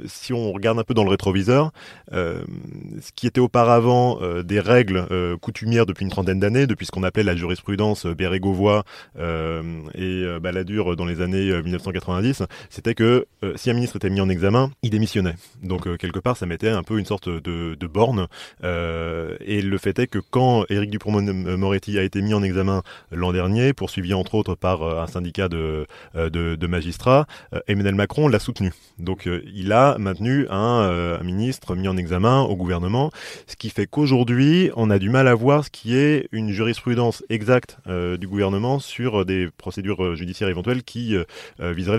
si 0.05 0.33
on 0.33 0.51
regarde 0.51 0.79
un 0.79 0.83
peu 0.83 0.93
dans 0.93 1.03
le 1.03 1.09
rétroviseur, 1.09 1.71
ce 2.11 3.11
qui 3.15 3.27
était 3.27 3.41
auparavant 3.41 4.19
des 4.43 4.59
règles 4.59 5.05
coutumières 5.41 5.85
depuis 5.85 6.05
une 6.05 6.11
trentaine 6.11 6.39
d'années, 6.39 6.67
depuis 6.67 6.85
ce 6.85 6.91
qu'on 6.91 7.03
appelait 7.03 7.23
la 7.23 7.35
jurisprudence 7.35 8.05
Bérégovois 8.05 8.83
et 9.17 10.25
Balladur 10.41 10.95
dans 10.95 11.05
les 11.05 11.21
années 11.21 11.61
1990, 11.77 12.43
c'était 12.69 12.93
que 12.93 13.25
euh, 13.43 13.53
si 13.55 13.69
un 13.69 13.73
ministre 13.73 13.97
était 13.97 14.09
mis 14.09 14.21
en 14.21 14.29
examen, 14.29 14.71
il 14.81 14.89
démissionnait. 14.89 15.35
Donc 15.63 15.87
euh, 15.87 15.97
quelque 15.97 16.19
part, 16.19 16.37
ça 16.37 16.45
mettait 16.45 16.69
un 16.69 16.83
peu 16.83 16.99
une 16.99 17.05
sorte 17.05 17.29
de, 17.29 17.87
borne. 17.87 18.27
Euh, 18.63 19.37
et 19.41 19.61
le 19.61 19.77
fait 19.77 19.97
est 19.99 20.07
que 20.07 20.19
quand 20.19 20.65
Éric 20.69 20.89
Dupond-Moretti 20.89 21.97
a 21.99 22.03
été 22.03 22.21
mis 22.21 22.33
en 22.33 22.43
examen 22.43 22.81
l'an 23.11 23.31
dernier, 23.31 23.73
poursuivi 23.73 24.13
entre 24.13 24.35
autres 24.35 24.55
par 24.55 24.83
un 24.83 25.07
syndicat 25.07 25.47
de, 25.47 25.85
magistrats, 26.67 27.27
Emmanuel 27.67 27.95
Macron 27.95 28.27
l'a 28.27 28.39
soutenu. 28.39 28.73
Donc 28.97 29.29
il 29.53 29.71
a 29.71 29.97
maintenu 29.99 30.47
un, 30.49 31.17
un, 31.19 31.23
ministre 31.23 31.75
mis 31.75 31.87
en 31.87 31.95
examen 31.95 32.41
au 32.41 32.55
gouvernement, 32.55 33.11
ce 33.47 33.55
qui 33.55 33.69
fait 33.69 33.85
qu'aujourd'hui, 33.85 34.71
on 34.75 34.89
a 34.89 34.97
du 34.97 35.09
mal 35.09 35.27
à 35.27 35.35
voir 35.35 35.63
ce 35.63 35.69
qui 35.69 35.95
est 35.95 36.27
une 36.31 36.51
jurisprudence 36.51 37.23
exacte 37.29 37.77
du 37.87 38.27
gouvernement 38.27 38.79
sur 38.79 39.25
des 39.25 39.49
procédures 39.57 40.15
judiciaires 40.15 40.49
éventuelles 40.49 40.83
qui 40.83 41.15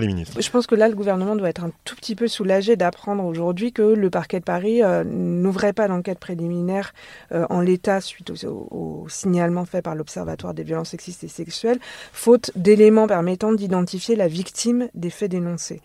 ministres. 0.07 0.39
Je 0.39 0.49
pense 0.49 0.67
que 0.67 0.75
là, 0.75 0.87
le 0.87 0.95
gouvernement 0.95 1.35
doit 1.35 1.49
être 1.49 1.63
un 1.63 1.71
tout 1.83 1.95
petit 1.95 2.15
peu 2.15 2.27
soulagé 2.27 2.75
d'apprendre 2.75 3.23
aujourd'hui 3.25 3.71
que 3.71 3.81
le 3.81 4.09
parquet 4.09 4.39
de 4.39 4.45
Paris 4.45 4.83
euh, 4.83 5.03
n'ouvrait 5.03 5.73
pas 5.73 5.87
d'enquête 5.87 6.19
préliminaire 6.19 6.93
euh, 7.31 7.45
en 7.49 7.61
l'état 7.61 8.01
suite 8.01 8.31
au, 8.45 9.05
signalement 9.09 9.65
fait 9.65 9.81
par 9.81 9.95
l'Observatoire 9.95 10.53
des 10.53 10.63
violences 10.63 10.89
sexistes 10.89 11.23
et 11.23 11.27
sexuelles, 11.27 11.79
faute 12.11 12.51
d'éléments 12.55 13.07
permettant 13.07 13.51
d'identifier 13.51 14.15
la 14.15 14.27
victime 14.27 14.89
des 14.93 15.09
faits 15.09 15.31
dénoncés. 15.31 15.81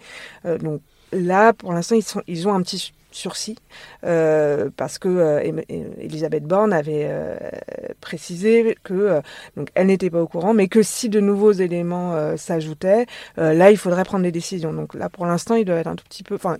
donc 0.60 0.80
là, 1.12 1.52
pour 1.52 1.72
l'instant, 1.72 1.96
ils 2.26 2.48
ont 2.48 2.54
un 2.54 2.62
petit 2.62 2.92
sursis, 3.14 3.56
euh, 4.04 4.70
parce 4.76 4.98
que 4.98 5.08
euh, 5.08 5.62
Elisabeth 5.98 6.44
Borne 6.44 6.72
avait 6.72 7.06
euh, 7.06 7.36
précisé 8.00 8.76
que 8.82 9.20
donc 9.56 9.68
elle 9.74 9.86
n'était 9.88 10.10
pas 10.10 10.20
au 10.20 10.26
courant, 10.26 10.54
mais 10.54 10.68
que 10.68 10.82
si 10.82 11.08
de 11.08 11.20
nouveaux 11.20 11.52
éléments 11.52 12.36
s'ajoutaient, 12.36 13.06
là 13.36 13.70
il 13.70 13.76
faudrait 13.76 14.04
prendre 14.04 14.24
des 14.24 14.32
décisions. 14.32 14.72
Donc 14.72 14.94
là 14.94 15.08
pour 15.08 15.26
l'instant 15.26 15.54
ils 15.54 15.64
doivent 15.64 15.78
être 15.78 15.86
un 15.86 15.96
tout 15.96 16.04
petit 16.04 16.22
peu, 16.22 16.34
enfin 16.34 16.56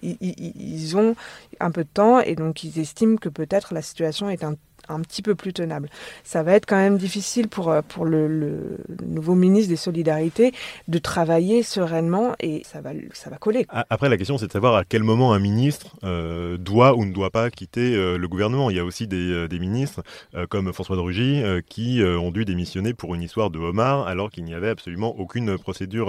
ont 0.95 1.15
un 1.61 1.71
peu 1.71 1.85
de 1.85 1.89
temps 1.89 2.21
et 2.21 2.35
donc 2.35 2.65
ils 2.65 2.79
estiment 2.79 3.17
que 3.17 3.29
peut-être 3.29 3.75
la 3.75 3.83
situation 3.83 4.29
est 4.29 4.45
un 4.45 4.55
un 4.89 5.01
petit 5.01 5.23
peu 5.23 5.35
plus 5.35 5.53
tenable. 5.53 5.89
Ça 6.25 6.43
va 6.43 6.55
être 6.55 6.67
quand 6.67 6.77
même 6.77 6.99
difficile 6.99 7.49
pour, 7.49 7.71
euh, 7.71 7.83
pour 7.87 8.05
le, 8.05 8.79
nouveau 9.07 9.35
ministre 9.35 9.71
des 9.71 9.77
Solidarités 9.77 10.53
de 10.89 10.99
travailler 10.99 11.63
sereinement 11.63 12.35
et 12.41 12.63
ça 12.65 12.81
va, 12.81 12.91
ça 13.13 13.31
va 13.31 13.37
coller. 13.37 13.67
Après, 13.69 14.09
la 14.09 14.17
question, 14.17 14.39
c'est 14.39 14.47
de 14.47 14.53
savoir 14.53 14.75
à 14.75 14.85
quel 14.85 15.03
moment 15.03 15.33
un 15.33 15.39
ministre 15.39 15.97
euh, 16.05 16.57
doit 16.57 16.97
ou 16.97 17.05
ne 17.05 17.13
doit 17.13 17.31
pas 17.31 17.51
quitter 17.51 17.95
euh, 17.95 18.17
le 18.17 18.29
gouvernement. 18.29 18.71
Il 18.71 18.77
y 18.77 18.81
a 18.81 18.85
aussi 18.85 19.07
des, 19.07 19.49
des 19.49 19.59
ministres 19.59 20.03
comme 20.49 20.73
François 20.73 20.97
de 20.97 21.61
qui 21.61 22.03
ont 22.03 22.31
dû 22.31 22.45
démissionner 22.45 22.95
pour 22.95 23.15
une 23.15 23.23
histoire 23.23 23.51
de 23.51 23.59
homard 23.59 24.07
alors 24.07 24.31
qu'il 24.31 24.45
n'y 24.45 24.55
avait 24.55 24.69
absolument 24.69 25.19
aucune 25.19 25.59
procédure, 25.59 26.09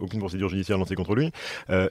aucune 0.00 0.20
procédure 0.20 0.48
judiciaire 0.48 0.78
lancée 0.78 0.94
contre 0.94 1.14
lui. 1.14 1.32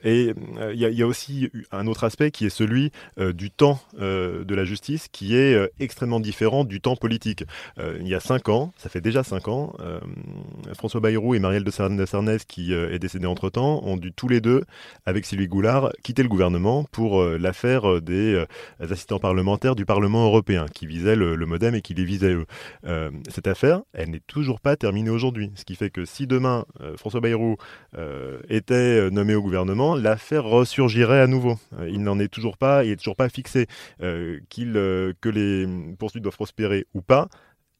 et 0.04 0.32
il 0.72 0.74
y, 0.74 0.84
y, 0.84 1.02
a 1.02 1.06
aussi 1.06 1.50
un 1.72 1.86
autre 1.86 2.04
aspect 2.04 2.30
qui 2.30 2.46
est 2.46 2.50
celui 2.50 2.92
du 3.18 3.50
temps 3.50 3.80
de 3.98 4.54
la 4.54 4.64
justice 4.64 5.08
qui 5.10 5.36
est 5.36 5.70
extrêmement 5.80 5.99
différent 6.20 6.64
du 6.64 6.80
temps 6.80 6.96
politique. 6.96 7.44
Euh, 7.78 7.98
il 8.00 8.08
y 8.08 8.14
a 8.14 8.20
cinq 8.20 8.48
ans, 8.48 8.72
ça 8.76 8.88
fait 8.88 9.00
déjà 9.00 9.22
cinq 9.22 9.48
ans, 9.48 9.74
euh, 9.80 10.00
François 10.74 11.00
Bayrou 11.00 11.34
et 11.34 11.38
Marielle 11.38 11.64
de 11.64 11.70
Sarnez, 11.70 12.38
qui 12.48 12.72
euh, 12.72 12.92
est 12.92 12.98
décédée 12.98 13.26
entre-temps, 13.26 13.82
ont 13.84 13.96
dû 13.96 14.12
tous 14.12 14.28
les 14.28 14.40
deux, 14.40 14.64
avec 15.06 15.26
Sylvie 15.26 15.48
Goulard, 15.48 15.90
quitter 16.02 16.22
le 16.22 16.28
gouvernement 16.28 16.84
pour 16.90 17.22
l'affaire 17.22 18.00
des 18.00 18.44
assistants 18.80 19.18
parlementaires 19.18 19.74
du 19.74 19.84
Parlement 19.84 20.24
européen, 20.24 20.66
qui 20.72 20.86
visait 20.86 21.16
le, 21.16 21.36
modem 21.46 21.74
et 21.74 21.82
qui 21.82 21.94
les 21.94 22.04
visait 22.04 22.34
eux. 22.34 22.46
cette 23.28 23.46
affaire, 23.46 23.82
elle 23.92 24.10
n'est 24.10 24.22
toujours 24.26 24.60
pas 24.60 24.76
terminée 24.76 25.10
aujourd'hui. 25.10 25.50
Ce 25.54 25.64
qui 25.64 25.74
fait 25.74 25.90
que 25.90 26.04
si 26.04 26.26
demain 26.26 26.64
François 26.96 27.20
Bayrou 27.20 27.56
était 28.48 29.10
nommé 29.10 29.34
au 29.34 29.42
gouvernement, 29.42 29.94
l'affaire 29.94 30.44
ressurgirait 30.44 31.20
à 31.20 31.26
nouveau. 31.26 31.58
il 31.88 32.02
n'en 32.02 32.18
est 32.18 32.28
toujours 32.28 32.56
pas, 32.56 32.84
il 32.84 32.90
n'est 32.90 32.96
toujours 32.96 33.16
pas 33.16 33.28
fixé 33.28 33.66
qu'il 34.48 34.72
que 34.72 35.28
les 35.28 35.66
poursuites 35.96 36.22
doivent 36.22 36.36
prospérer 36.36 36.86
ou 36.94 37.02
pas, 37.02 37.28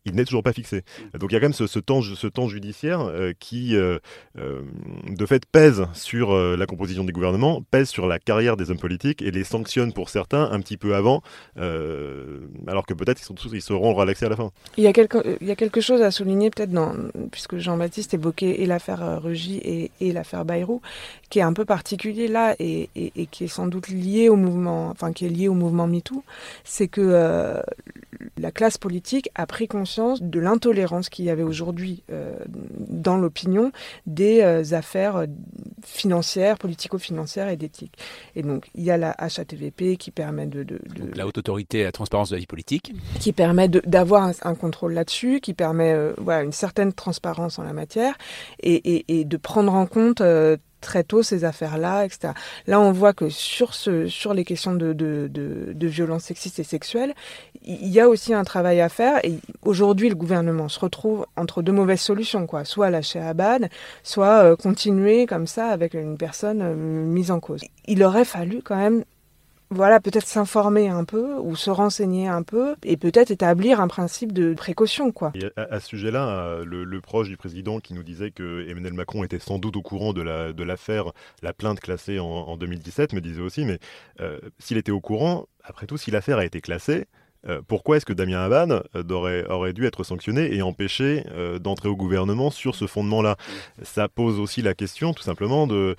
il 0.07 0.15
n'est 0.15 0.25
toujours 0.25 0.43
pas 0.43 0.53
fixé. 0.53 0.83
Donc 1.19 1.31
il 1.31 1.35
y 1.35 1.37
a 1.37 1.41
quand 1.41 1.47
même 1.47 1.53
ce, 1.53 1.79
temps, 1.79 2.01
ce 2.01 2.27
temps 2.27 2.49
judiciaire 2.49 3.01
euh, 3.01 3.33
qui, 3.39 3.77
euh, 3.77 3.99
euh, 4.39 4.63
de 5.09 5.27
fait, 5.27 5.45
pèse 5.47 5.87
sur 5.93 6.35
la 6.35 6.67
composition 6.67 7.05
des 7.05 7.13
gouvernements, 7.13 7.63
pèse 7.71 7.89
sur 7.89 8.07
la 8.07 8.19
carrière 8.19 8.57
des 8.57 8.71
hommes 8.71 8.79
politiques 8.79 9.23
et 9.23 9.31
les 9.31 9.45
sanctionne 9.45 9.93
pour 9.93 10.09
certains 10.09 10.51
un 10.51 10.61
petit 10.61 10.77
peu 10.77 10.95
avant, 10.95 11.23
alors 11.57 12.87
que 12.87 12.95
peut-être 12.95 13.21
ils, 13.21 13.55
ils 13.55 13.63
seront 13.63 13.95
relaxés 13.95 14.27
à 14.27 14.29
la 14.29 14.37
fin. 14.37 14.51
Il 14.77 14.85
y 14.85 14.87
a 14.87 14.93
quelque, 14.93 15.37
il 15.41 15.47
y 15.47 15.51
a 15.51 15.57
quelque 15.57 15.81
chose 15.81 16.03
à 16.03 16.11
souligner 16.11 16.51
peut-être, 16.51 16.71
puisque 17.31 17.59
Jean-Baptiste 17.59 18.15
évoquait 18.15 18.63
et 18.63 18.67
l'affaire 18.67 19.23
Rugy 19.23 19.57
et, 19.59 19.91
et 20.01 20.13
l'affaire 20.13 20.45
Bayrou, 20.45 20.81
qui 21.29 21.41
est 21.41 21.43
un 21.43 21.53
peu 21.53 21.65
particulier 21.65 22.29
là 22.29 22.55
et, 22.59 22.89
et, 22.95 23.27
qui 23.27 23.45
est 23.45 23.49
sans 23.49 23.67
doute 23.67 23.89
lié 23.89 24.29
au 24.29 24.37
mouvement, 24.37 24.89
enfin 24.91 25.13
qui 25.13 25.27
est 25.27 25.31
lié 25.31 25.49
au 25.49 25.55
mouvement 25.55 25.87
MeToo, 25.87 26.23
c'est 26.65 26.89
que 26.89 27.61
la 28.39 28.51
classe 28.51 28.79
politique 28.79 29.31
a 29.35 29.47
pris 29.47 29.69
conscience 29.69 29.90
de 29.99 30.41
l'intolérance 30.41 31.09
qu'il 31.09 31.25
y 31.25 31.31
avait 31.31 31.43
aujourd'hui 31.43 32.03
euh, 32.11 32.35
dans 32.47 33.17
l'opinion 33.17 33.73
des 34.07 34.41
euh, 34.43 34.63
affaires 34.73 35.17
euh, 35.17 35.27
financières, 35.85 36.59
politico-financières 36.59 37.49
et 37.49 37.57
d'éthique. 37.57 37.95
Et 38.37 38.43
donc, 38.43 38.71
il 38.75 38.85
y 38.85 38.91
a 38.91 38.97
la 38.97 39.11
HATVP 39.19 39.97
qui 39.97 40.11
permet 40.11 40.47
de... 40.47 40.63
de, 40.63 40.81
la 41.15 41.27
haute 41.27 41.39
autorité 41.39 41.83
à 41.83 41.85
la 41.85 41.93
transparence 41.93 42.31
de 42.31 42.37
la 42.37 42.41
vie 42.41 42.47
politique. 42.47 42.93
Qui 43.19 43.33
permet 43.33 43.69
d'avoir 43.69 44.31
un, 44.43 44.55
contrôle 44.55 44.93
là-dessus, 44.93 45.41
qui 45.41 45.55
permet 45.55 45.97
voilà, 46.19 46.43
une 46.43 46.53
certaine 46.53 46.93
transparence 46.93 47.59
en 47.59 47.63
la 47.63 47.73
matière 47.73 48.17
et, 48.61 48.75
et, 48.75 49.21
et 49.21 49.25
de 49.25 49.37
prendre 49.37 49.75
en 49.75 49.87
compte 49.87 50.23
très 50.81 51.05
tôt 51.05 51.23
ces 51.23 51.45
affaires-là, 51.45 52.05
etc. 52.05 52.33
Là, 52.67 52.81
on 52.81 52.93
voit 52.93 53.13
que 53.13 53.29
sur, 53.29 53.75
ce, 53.75 54.07
sur 54.07 54.35
les 54.35 54.45
questions 54.45 54.75
de, 54.75 54.93
de, 54.93 55.29
de, 55.31 55.87
violences 55.87 56.25
sexistes 56.25 56.59
et 56.59 56.65
sexuelles, 56.65 57.15
il 57.65 57.89
y 57.89 58.01
a 58.01 58.09
aussi 58.09 58.33
un 58.33 58.45
travail 58.45 58.81
à 58.81 58.89
faire. 58.89 59.25
Et 59.25 59.39
aujourd'hui, 59.63 60.09
le 60.09 60.15
gouvernement 60.15 60.69
se 60.69 60.81
retrouve 60.81 61.27
entre 61.37 61.63
deux 61.63 61.73
mauvaises 61.73 62.01
solutions, 62.01 62.47
quoi. 62.47 62.65
Soit 62.65 62.91
lâcher 62.91 63.21
Abad, 63.21 63.69
soit 64.03 64.45
euh, 64.45 64.57
continuer 64.57 65.27
comme 65.27 65.47
ça 65.47 65.69
avec 65.69 65.95
une 65.95 66.17
personne 66.17 66.63
euh, 66.63 66.75
mise 66.75 67.31
en 67.31 67.41
cause. 67.41 67.63
Il 67.87 68.03
aurait 68.03 68.25
fallu 68.25 68.63
quand 68.63 68.77
même 68.77 69.05
voilà, 69.71 70.01
peut-être 70.01 70.27
s'informer 70.27 70.89
un 70.89 71.05
peu 71.05 71.37
ou 71.39 71.57
se 71.57 71.71
renseigner 71.71 72.29
un 72.29 72.43
peu 72.43 72.75
et 72.85 72.97
peut-être 72.97 73.31
établir 73.31 73.81
un 73.81 73.89
principe 73.89 74.33
de 74.33 74.55
précaution, 74.55 75.13
quoi. 75.13 75.33
à, 75.57 75.81
ce 75.81 75.87
sujet-là, 75.87 76.63
le, 76.65 77.01
proche 77.01 77.29
du 77.29 77.37
président 77.37 77.81
qui 77.81 77.95
nous 77.95 78.03
disait 78.03 78.31
que 78.31 78.69
Emmanuel 78.69 78.93
Macron 78.93 79.25
était 79.25 79.39
sans 79.39 79.59
doute 79.59 79.77
au 79.77 79.83
courant 79.83 80.13
de 80.13 80.63
l'affaire, 80.63 81.13
la 81.43 81.53
plainte 81.53 81.81
classée 81.81 82.19
en, 82.19 82.57
2017, 82.57 83.13
me 83.13 83.21
disait 83.21 83.41
aussi, 83.41 83.65
mais 83.65 83.79
euh, 84.21 84.39
s'il 84.59 84.77
était 84.77 84.93
au 84.93 85.01
courant, 85.01 85.47
après 85.65 85.87
tout, 85.87 85.97
si 85.97 86.11
l'affaire 86.11 86.39
a 86.39 86.45
été 86.45 86.61
classée, 86.61 87.07
euh, 87.49 87.63
pourquoi 87.67 87.97
est-ce 87.97 88.07
que 88.07 88.13
Damien 88.13 88.43
Abad 88.43 88.83
euh, 88.95 89.45
aurait, 89.49 89.73
dû 89.73 89.87
être 89.87 90.05
sanctionné 90.05 90.55
et 90.55 90.63
empêché 90.63 91.25
euh, 91.31 91.59
d'entrer 91.59 91.89
au 91.89 91.97
gouvernement 91.97 92.51
sur 92.51 92.75
ce 92.75 92.87
fondement-là? 92.87 93.37
Ça 93.83 94.09
pose 94.09 94.39
aussi 94.39 94.63
la 94.63 94.75
question, 94.75 95.15
tout 95.15 95.23
simplement, 95.23 95.67
de 95.67 95.97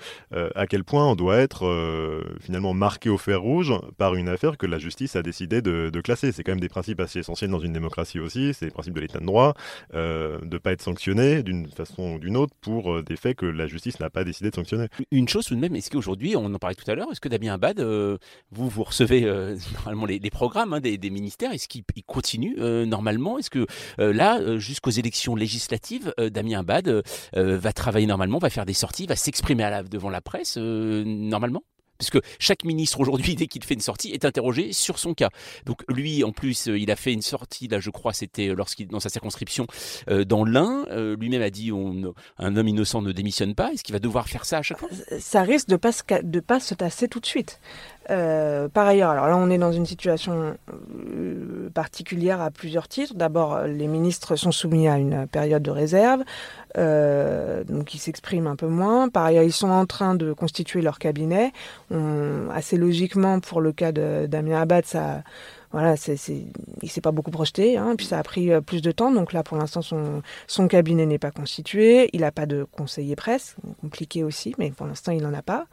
à 0.54 0.66
quel 0.66 0.84
point 0.84 1.06
on 1.06 1.14
doit 1.14 1.36
être 1.36 2.22
finalement 2.40 2.74
marqué 2.74 3.08
au 3.08 3.18
fer 3.18 3.40
rouge 3.40 3.72
par 3.96 4.14
une 4.14 4.28
affaire 4.28 4.56
que 4.56 4.66
la 4.66 4.78
justice 4.78 5.16
a 5.16 5.22
décidé 5.22 5.62
de, 5.62 6.00
classer. 6.02 6.32
C'est 6.32 6.42
quand 6.42 6.52
même 6.52 6.60
des 6.60 6.68
principes 6.68 7.00
assez 7.00 7.20
essentiels 7.20 7.50
dans 7.50 7.60
une 7.60 7.72
démocratie 7.72 8.18
aussi. 8.18 8.54
C'est 8.54 8.66
les 8.66 8.70
principes 8.70 8.94
de 8.94 9.00
l'état 9.00 9.20
de 9.20 9.26
droit, 9.26 9.54
de 9.92 10.38
ne 10.42 10.58
pas 10.58 10.72
être 10.72 10.82
sanctionné 10.82 11.42
d'une 11.42 11.68
façon 11.68 12.14
ou 12.14 12.18
d'une 12.18 12.36
autre 12.36 12.54
pour 12.60 13.02
des 13.02 13.16
faits 13.16 13.36
que 13.36 13.46
la 13.46 13.66
justice 13.66 14.00
n'a 14.00 14.10
pas 14.10 14.24
décidé 14.24 14.50
de 14.50 14.54
sanctionner. 14.54 14.86
Une 15.10 15.28
chose 15.28 15.46
tout 15.46 15.54
de 15.54 15.60
même, 15.60 15.74
est-ce 15.76 15.90
qu'aujourd'hui, 15.90 16.36
on 16.36 16.52
en 16.52 16.58
parlait 16.58 16.74
tout 16.74 16.90
à 16.90 16.94
l'heure, 16.94 17.08
est-ce 17.12 17.20
que 17.20 17.28
Damien 17.28 17.54
Abad, 17.54 17.80
vous, 17.80 18.68
vous 18.68 18.84
recevez 18.84 19.22
normalement 19.74 20.06
les, 20.06 20.30
programmes 20.30 20.72
hein, 20.72 20.80
des, 20.80 20.98
des 20.98 21.10
ministres 21.10 21.31
est-ce 21.40 21.68
qu'il 21.68 21.84
continue 22.06 22.56
euh, 22.58 22.84
normalement? 22.84 23.38
Est-ce 23.38 23.50
que 23.50 23.66
euh, 23.98 24.12
là, 24.12 24.38
euh, 24.40 24.58
jusqu'aux 24.58 24.90
élections 24.90 25.34
législatives, 25.34 26.12
Damien 26.18 26.60
Abad 26.60 27.02
va 27.34 27.72
travailler 27.72 28.06
normalement, 28.06 28.38
va 28.38 28.50
faire 28.50 28.66
des 28.66 28.72
sorties, 28.72 29.06
va 29.06 29.16
s'exprimer 29.16 29.68
devant 29.90 30.10
la 30.10 30.20
presse 30.20 30.56
normalement? 30.56 31.62
Puisque 31.98 32.18
chaque 32.40 32.64
ministre 32.64 32.98
aujourd'hui, 32.98 33.34
dès 33.36 33.46
qu'il 33.46 33.62
fait 33.62 33.74
une 33.74 33.80
sortie, 33.80 34.10
est 34.10 34.24
interrogé 34.24 34.72
sur 34.72 34.98
son 34.98 35.14
cas. 35.14 35.28
Donc 35.66 35.84
lui, 35.88 36.24
en 36.24 36.32
plus, 36.32 36.66
il 36.66 36.90
a 36.90 36.96
fait 36.96 37.12
une 37.12 37.22
sortie, 37.22 37.68
là 37.68 37.78
je 37.78 37.90
crois, 37.90 38.12
c'était 38.12 38.48
lorsqu'il 38.48 38.88
dans 38.88 38.98
sa 38.98 39.08
circonscription 39.08 39.66
dans 40.26 40.44
l'Ain. 40.44 40.84
Lui-même 41.18 41.42
a 41.42 41.50
dit 41.50 41.70
un 41.70 42.56
homme 42.56 42.68
innocent 42.68 43.02
ne 43.02 43.12
démissionne 43.12 43.54
pas. 43.54 43.72
Est-ce 43.72 43.84
qu'il 43.84 43.92
va 43.92 44.00
devoir 44.00 44.28
faire 44.28 44.44
ça 44.44 44.58
à 44.58 44.62
chaque 44.62 44.78
fois? 44.78 44.88
Ça 45.20 45.42
risque 45.42 45.68
de 45.68 45.78
de 46.22 46.40
pas 46.40 46.60
se 46.60 46.74
tasser 46.74 47.08
tout 47.08 47.20
de 47.20 47.26
suite. 47.26 47.60
Euh, 48.10 48.68
par 48.68 48.86
ailleurs, 48.86 49.10
alors 49.10 49.26
là, 49.26 49.36
on 49.36 49.50
est 49.50 49.58
dans 49.58 49.72
une 49.72 49.86
situation 49.86 50.56
euh, 50.72 51.70
particulière 51.70 52.40
à 52.40 52.50
plusieurs 52.50 52.88
titres. 52.88 53.14
D'abord, 53.14 53.62
les 53.62 53.86
ministres 53.86 54.36
sont 54.36 54.52
soumis 54.52 54.88
à 54.88 54.98
une 54.98 55.26
période 55.26 55.62
de 55.62 55.70
réserve, 55.70 56.22
euh, 56.78 57.64
donc 57.64 57.94
ils 57.94 57.98
s'expriment 57.98 58.48
un 58.48 58.56
peu 58.56 58.66
moins. 58.66 59.08
Par 59.08 59.24
ailleurs, 59.24 59.44
ils 59.44 59.52
sont 59.52 59.70
en 59.70 59.86
train 59.86 60.14
de 60.14 60.32
constituer 60.32 60.82
leur 60.82 60.98
cabinet. 60.98 61.52
assez 62.52 62.76
logiquement, 62.76 63.40
pour 63.40 63.60
le 63.60 63.72
cas 63.72 63.92
de 63.92 64.26
Damien 64.26 64.60
Abad, 64.60 64.84
ça 64.84 65.22
voilà, 65.72 65.96
c'est, 65.96 66.16
c'est, 66.16 66.44
il 66.82 66.90
s'est 66.90 67.00
pas 67.00 67.12
beaucoup 67.12 67.30
projeté, 67.30 67.78
hein, 67.78 67.94
puis 67.96 68.06
ça 68.06 68.18
a 68.18 68.22
pris 68.22 68.52
euh, 68.52 68.60
plus 68.60 68.82
de 68.82 68.92
temps. 68.92 69.10
Donc 69.10 69.32
là, 69.32 69.42
pour 69.42 69.56
l'instant, 69.56 69.80
son, 69.80 70.22
son 70.46 70.68
cabinet 70.68 71.06
n'est 71.06 71.18
pas 71.18 71.30
constitué. 71.30 72.10
Il 72.12 72.20
n'a 72.20 72.30
pas 72.30 72.44
de 72.44 72.64
conseiller 72.64 73.16
presse, 73.16 73.56
compliqué 73.80 74.22
aussi, 74.22 74.54
mais 74.58 74.70
pour 74.70 74.86
l'instant, 74.86 75.12
il 75.12 75.22
n'en 75.22 75.32
a 75.32 75.40
pas. 75.40 75.66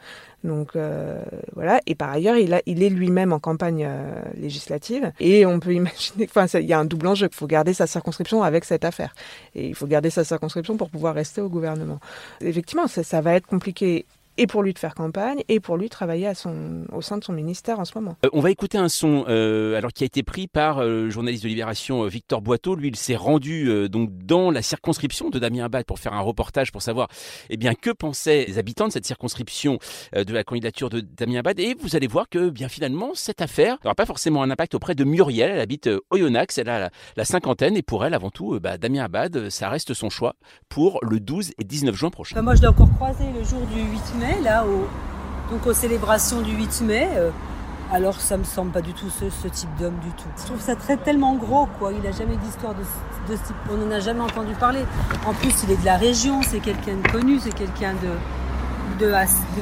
Donc 0.46 0.78
euh, 0.78 1.22
voilà. 1.54 1.82
Et 1.86 1.96
par 1.96 2.12
ailleurs, 2.12 2.38
il, 2.38 2.54
a, 2.54 2.62
il 2.66 2.82
est 2.82 2.90
lui-même 2.90 3.34
en 3.34 3.40
campagne 3.40 3.86
euh, 3.86 4.22
législative. 4.36 5.12
Et 5.20 5.46
on 5.46 5.60
peut 5.60 5.74
imaginer, 5.76 6.30
enfin, 6.30 6.46
il 6.60 6.66
y 6.66 6.74
a 6.74 6.80
un 6.80 6.86
double 6.86 7.08
enjeu. 7.08 7.28
Il 7.30 7.36
faut 7.36 7.48
garder 7.48 7.74
sa 7.74 7.86
circonscription 7.86 8.42
avec 8.42 8.64
cette 8.64 8.86
affaire. 8.86 9.14
Et 9.54 9.68
il 9.68 9.76
faut 9.76 9.88
garder 9.88 10.10
sa 10.10 10.24
circonscription 10.24 10.78
pour 10.78 10.90
pouvoir 10.90 11.14
rester 11.14 11.42
au 11.42 11.50
gouvernement. 11.50 12.00
Effectivement, 12.40 12.88
ça, 12.88 13.04
ça 13.04 13.20
va 13.20 13.36
être 13.36 13.48
compliqué 13.48 14.06
et 14.40 14.48
pour 14.48 14.64
lui 14.64 14.74
de 14.74 14.80
faire 14.80 14.96
campagne 14.96 15.44
et 15.50 15.60
pour 15.60 15.76
lui 15.76 15.90
travailler 15.90 16.26
à 16.26 16.34
son, 16.34 16.86
au 16.94 17.02
sein 17.02 17.18
de 17.18 17.24
son 17.24 17.34
ministère 17.34 17.80
en 17.80 17.86
ce 17.86 17.92
moment. 17.96 18.16
Euh, 18.26 18.30
on 18.32 18.40
va 18.40 18.52
écouter 18.52 18.78
un 18.78 18.88
son 18.88 19.26
euh, 19.28 19.78
alors 19.78 19.92
qui 19.92 20.04
a 20.04 20.06
été 20.06 20.24
pris 20.24 20.48
par 20.48 20.80
euh, 20.80 21.04
le 21.04 21.10
journaliste 21.10 21.44
de 21.44 21.50
Libération 21.50 22.06
Victor 22.06 22.42
Boiteau. 22.42 22.76
Lui, 22.76 22.88
il 22.88 22.96
s'est 22.96 23.18
rendu 23.18 23.90
donc 23.90 24.10
dans 24.18 24.50
la 24.50 24.62
circonscription 24.62 25.30
de 25.30 25.40
Damien 25.40 25.66
Abad 25.66 25.86
pour 25.86 26.00
faire 26.00 26.14
un 26.14 26.22
reportage 26.22 26.72
pour 26.72 26.82
savoir 26.82 27.10
eh 27.50 27.58
bien 27.58 27.74
que 27.76 27.90
pensaient 27.90 28.46
les 28.48 28.58
habitants 28.58 28.88
de 28.88 28.94
cette 28.94 29.06
circonscription 29.06 29.78
de 30.16 30.34
la 30.34 30.46
candidature 30.46 30.90
de 30.90 31.02
Damien 31.02 31.40
Abad. 31.40 31.60
Et 31.60 31.76
vous 31.78 31.98
allez 31.98 32.08
voir 32.08 32.30
que 32.30 32.50
bien 32.50 32.70
finalement 32.70 33.12
cette 33.16 33.42
affaire 33.42 33.78
n'aura 33.84 33.96
pas 33.96 34.06
forcément 34.06 34.42
un 34.42 34.52
impact 34.52 34.76
auprès 34.76 34.96
de 34.96 35.04
Muriel. 35.04 35.52
Elle 35.52 35.60
habite 35.60 35.90
Oyonnax, 36.12 36.58
elle 36.58 36.70
a 36.70 36.90
la, 37.18 37.26
cinquantaine 37.26 37.76
et 37.76 37.82
pour 37.82 38.06
elle 38.06 38.14
avant 38.14 38.30
tout, 38.30 38.58
bah, 38.62 38.78
Damien 38.78 39.04
Abad, 39.04 39.50
ça 39.50 39.70
reste 39.70 39.94
son 39.94 40.10
choix 40.10 40.36
pour 40.70 41.00
le 41.04 41.20
12 41.20 41.52
et 41.60 41.64
19 41.66 41.94
juin 41.96 42.10
prochain. 42.10 42.42
moi, 42.42 42.56
je 42.56 42.62
l'ai 42.62 42.68
encore 42.68 42.92
croisé 42.96 43.26
le 43.38 43.44
jour 43.44 43.62
du 43.68 43.82
8 43.82 44.20
mai 44.20 44.29
là, 44.42 44.66
donc 45.50 45.66
aux 45.66 45.74
célébrations 45.74 46.42
du 46.42 46.56
8 46.56 46.82
mai. 46.82 47.10
Euh, 47.16 47.32
alors 47.92 48.22
ça 48.22 48.38
me 48.38 48.44
semble 48.44 48.72
pas 48.72 48.82
du 48.82 48.94
tout 48.94 49.10
ce, 49.10 49.48
type 49.48 49.70
d'homme 49.80 49.98
du 50.00 50.12
tout. 50.12 50.30
Je 50.38 50.46
trouve 50.46 50.62
ça 50.62 50.76
très 50.76 50.96
tellement 50.98 51.36
gros 51.36 51.68
quoi. 51.80 51.92
Il 51.92 52.06
a 52.06 52.12
jamais 52.12 52.38
d'histoire 52.38 52.76
de, 52.76 52.82
de, 53.32 53.36
ce 53.36 53.48
type. 53.48 53.56
On 53.72 53.78
n'en 53.78 53.92
a 53.92 54.00
jamais 54.00 54.22
entendu 54.22 54.54
parler. 54.54 54.84
En 55.26 55.34
plus 55.34 55.64
il 55.64 55.72
est 55.72 55.78
de 55.78 55.86
la 55.86 55.98
région, 55.98 56.42
c'est 56.44 56.60
quelqu'un 56.60 56.98
de 56.98 57.08
connu, 57.08 57.40
c'est 57.40 57.54
quelqu'un 57.54 57.94
de, 57.94 59.12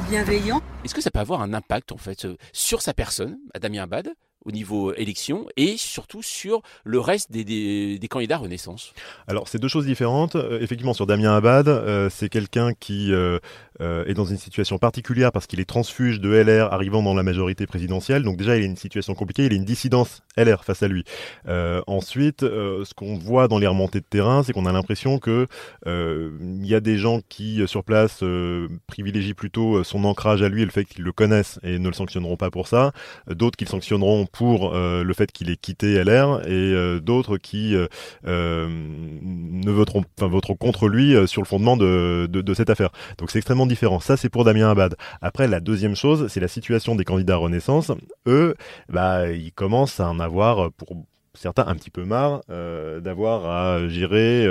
bienveillant. 0.08 0.60
Est-ce 0.84 0.94
que 0.94 1.00
ça 1.00 1.10
peut 1.10 1.20
avoir 1.20 1.40
un 1.42 1.54
impact 1.54 1.92
en 1.92 1.96
fait 1.96 2.24
euh, 2.24 2.36
sur 2.52 2.82
sa 2.82 2.92
personne, 2.92 3.38
à 3.54 3.58
Damien 3.58 3.84
Abad? 3.84 4.12
Au 4.44 4.52
niveau 4.52 4.94
élection 4.94 5.46
et 5.56 5.76
surtout 5.76 6.22
sur 6.22 6.62
le 6.84 7.00
reste 7.00 7.30
des, 7.32 7.44
des, 7.44 8.08
candidats 8.08 8.38
Renaissance 8.38 8.92
Alors, 9.26 9.48
c'est 9.48 9.58
deux 9.58 9.68
choses 9.68 9.86
différentes. 9.86 10.36
Euh, 10.36 10.60
effectivement, 10.60 10.94
sur 10.94 11.06
Damien 11.06 11.36
Abad, 11.36 11.68
euh, 11.68 12.08
c'est 12.10 12.28
quelqu'un 12.28 12.72
qui 12.72 13.12
euh, 13.12 13.38
est 13.80 14.14
dans 14.14 14.24
une 14.24 14.38
situation 14.38 14.78
particulière 14.78 15.32
parce 15.32 15.46
qu'il 15.46 15.60
est 15.60 15.64
transfuge 15.64 16.20
de 16.20 16.30
LR 16.30 16.72
arrivant 16.72 17.02
dans 17.02 17.14
la 17.14 17.22
majorité 17.22 17.66
présidentielle. 17.66 18.22
Donc 18.22 18.36
déjà, 18.36 18.56
il 18.56 18.62
a 18.62 18.66
une 18.66 18.76
situation 18.76 19.14
compliquée, 19.14 19.46
il 19.46 19.52
a 19.52 19.56
une 19.56 19.64
dissidence 19.64 20.22
LR 20.36 20.64
face 20.64 20.82
à 20.82 20.88
lui. 20.88 21.04
ensuite, 21.86 22.40
ce 22.40 22.94
qu'on 22.94 23.16
voit 23.16 23.48
dans 23.48 23.58
les 23.58 23.66
remontées 23.66 24.00
de 24.00 24.04
terrain, 24.04 24.42
c'est 24.42 24.52
qu'on 24.52 24.66
a 24.66 24.72
l'impression 24.72 25.18
que 25.18 25.46
il 25.86 26.66
y 26.66 26.74
a 26.74 26.80
des 26.80 26.96
gens 26.96 27.20
qui, 27.28 27.62
sur 27.66 27.84
place, 27.84 28.22
privilégient 28.86 29.34
plutôt 29.34 29.84
son 29.84 30.04
ancrage 30.04 30.42
à 30.42 30.48
lui 30.48 30.62
et 30.62 30.64
le 30.64 30.70
fait 30.70 30.84
qu'ils 30.84 31.04
le 31.04 31.12
connaissent 31.12 31.58
et 31.62 31.78
ne 31.78 31.88
le 31.88 31.94
sanctionneront 31.94 32.36
pas 32.36 32.50
pour 32.50 32.68
ça. 32.68 32.92
D'autres 33.28 33.56
qui 33.56 33.64
le 33.64 33.70
sanctionneront 33.70 34.26
pour 34.32 34.74
euh, 34.74 35.02
le 35.02 35.14
fait 35.14 35.32
qu'il 35.32 35.50
ait 35.50 35.56
quitté 35.56 36.02
LR 36.02 36.40
et 36.46 36.50
euh, 36.50 37.00
d'autres 37.00 37.38
qui 37.38 37.74
euh, 37.74 38.68
ne 38.68 39.70
voteront, 39.70 40.04
enfin, 40.18 40.28
voteront 40.28 40.56
contre 40.56 40.88
lui 40.88 41.14
sur 41.26 41.42
le 41.42 41.46
fondement 41.46 41.76
de, 41.76 42.54
cette 42.54 42.70
affaire. 42.70 42.90
Donc 43.18 43.30
c'est 43.30 43.38
extrêmement 43.38 43.66
différent. 43.66 44.00
Ça, 44.00 44.16
c'est 44.16 44.28
pour 44.28 44.44
Damien 44.44 44.70
Abad. 44.70 44.96
Après, 45.20 45.46
la 45.48 45.60
deuxième 45.60 45.94
chose, 45.94 46.28
c'est 46.28 46.40
la 46.40 46.48
situation 46.48 46.94
des 46.94 47.04
candidats 47.04 47.36
Renaissance. 47.36 47.92
Eux, 48.26 48.54
bah, 48.88 49.30
ils 49.30 49.52
commencent 49.52 50.00
à 50.00 50.08
en 50.08 50.18
avoir 50.20 50.72
pour 50.72 50.96
certains 51.38 51.66
un 51.66 51.74
petit 51.74 51.90
peu 51.90 52.04
marre 52.04 52.40
d'avoir 52.48 53.46
à 53.46 53.88
gérer 53.88 54.46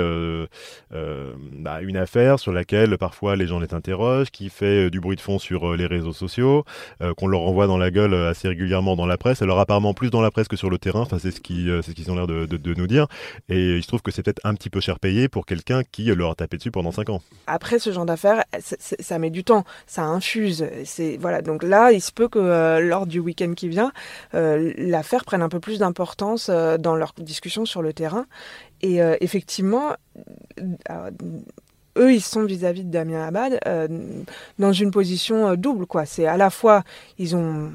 bah, 0.90 1.82
une 1.82 1.96
affaire 1.96 2.38
sur 2.38 2.52
laquelle 2.52 2.96
parfois 2.98 3.36
les 3.36 3.46
gens 3.46 3.60
les 3.60 3.74
interrogent, 3.74 4.30
qui 4.30 4.48
fait 4.48 4.90
du 4.90 5.00
bruit 5.00 5.16
de 5.16 5.20
fond 5.20 5.38
sur 5.38 5.74
les 5.74 5.86
réseaux 5.86 6.12
sociaux, 6.12 6.64
qu'on 7.16 7.26
leur 7.26 7.40
renvoie 7.40 7.66
dans 7.66 7.78
la 7.78 7.90
gueule 7.90 8.14
assez 8.14 8.48
régulièrement 8.48 8.96
dans 8.96 9.06
la 9.06 9.16
presse. 9.16 9.42
Alors 9.42 9.60
apparemment 9.60 9.94
plus 9.94 10.10
dans 10.10 10.20
la 10.20 10.30
presse 10.30 10.48
que 10.48 10.56
sur 10.56 10.70
le 10.70 10.78
terrain. 10.78 11.06
C'est 11.18 11.30
ce 11.30 11.40
qui, 11.40 11.66
ce 11.66 11.90
qu'ils 11.90 12.10
ont 12.10 12.14
l'air 12.14 12.26
de, 12.26 12.46
de, 12.46 12.74
nous 12.74 12.86
dire. 12.86 13.06
Et 13.48 13.76
il 13.76 13.82
se 13.82 13.88
trouve 13.88 14.02
que 14.02 14.10
c'est 14.10 14.22
peut-être 14.22 14.40
un 14.44 14.54
petit 14.54 14.70
peu 14.70 14.80
cher 14.80 14.98
payé 14.98 15.28
pour 15.28 15.46
quelqu'un 15.46 15.82
qui 15.90 16.04
leur 16.04 16.32
a 16.32 16.34
tapé 16.34 16.56
dessus 16.56 16.70
pendant 16.70 16.92
5 16.92 17.10
ans. 17.10 17.22
Après, 17.46 17.78
ce 17.78 17.92
genre 17.92 18.06
d'affaires, 18.06 18.44
ça 18.60 19.18
met 19.18 19.30
du 19.30 19.44
temps, 19.44 19.64
ça 19.86 20.04
infuse. 20.04 20.66
C'est 20.84 21.16
voilà. 21.20 21.42
Donc 21.42 21.62
là, 21.62 21.92
il 21.92 22.00
se 22.00 22.12
peut 22.12 22.28
que 22.28 22.78
lors 22.80 23.06
du 23.06 23.20
week-end 23.20 23.52
qui 23.54 23.68
vient, 23.68 23.92
l'affaire 24.32 25.24
prenne 25.24 25.42
un 25.42 25.48
peu 25.48 25.60
plus 25.60 25.78
d'importance 25.78 26.50
dans 26.78 26.96
leur 26.96 27.12
discussion 27.18 27.64
sur 27.66 27.82
le 27.82 27.92
terrain. 27.92 28.26
Et 28.82 29.00
effectivement, 29.20 29.94
eux, 31.96 32.12
ils 32.12 32.22
sont 32.22 32.44
vis-à-vis 32.44 32.84
de 32.84 32.90
Damien 32.90 33.26
Abad 33.26 33.60
dans 34.58 34.72
une 34.72 34.90
position 34.90 35.54
double. 35.54 35.86
C'est 36.06 36.26
à 36.26 36.36
la 36.36 36.50
fois, 36.50 36.84
ils 37.18 37.36
ont 37.36 37.70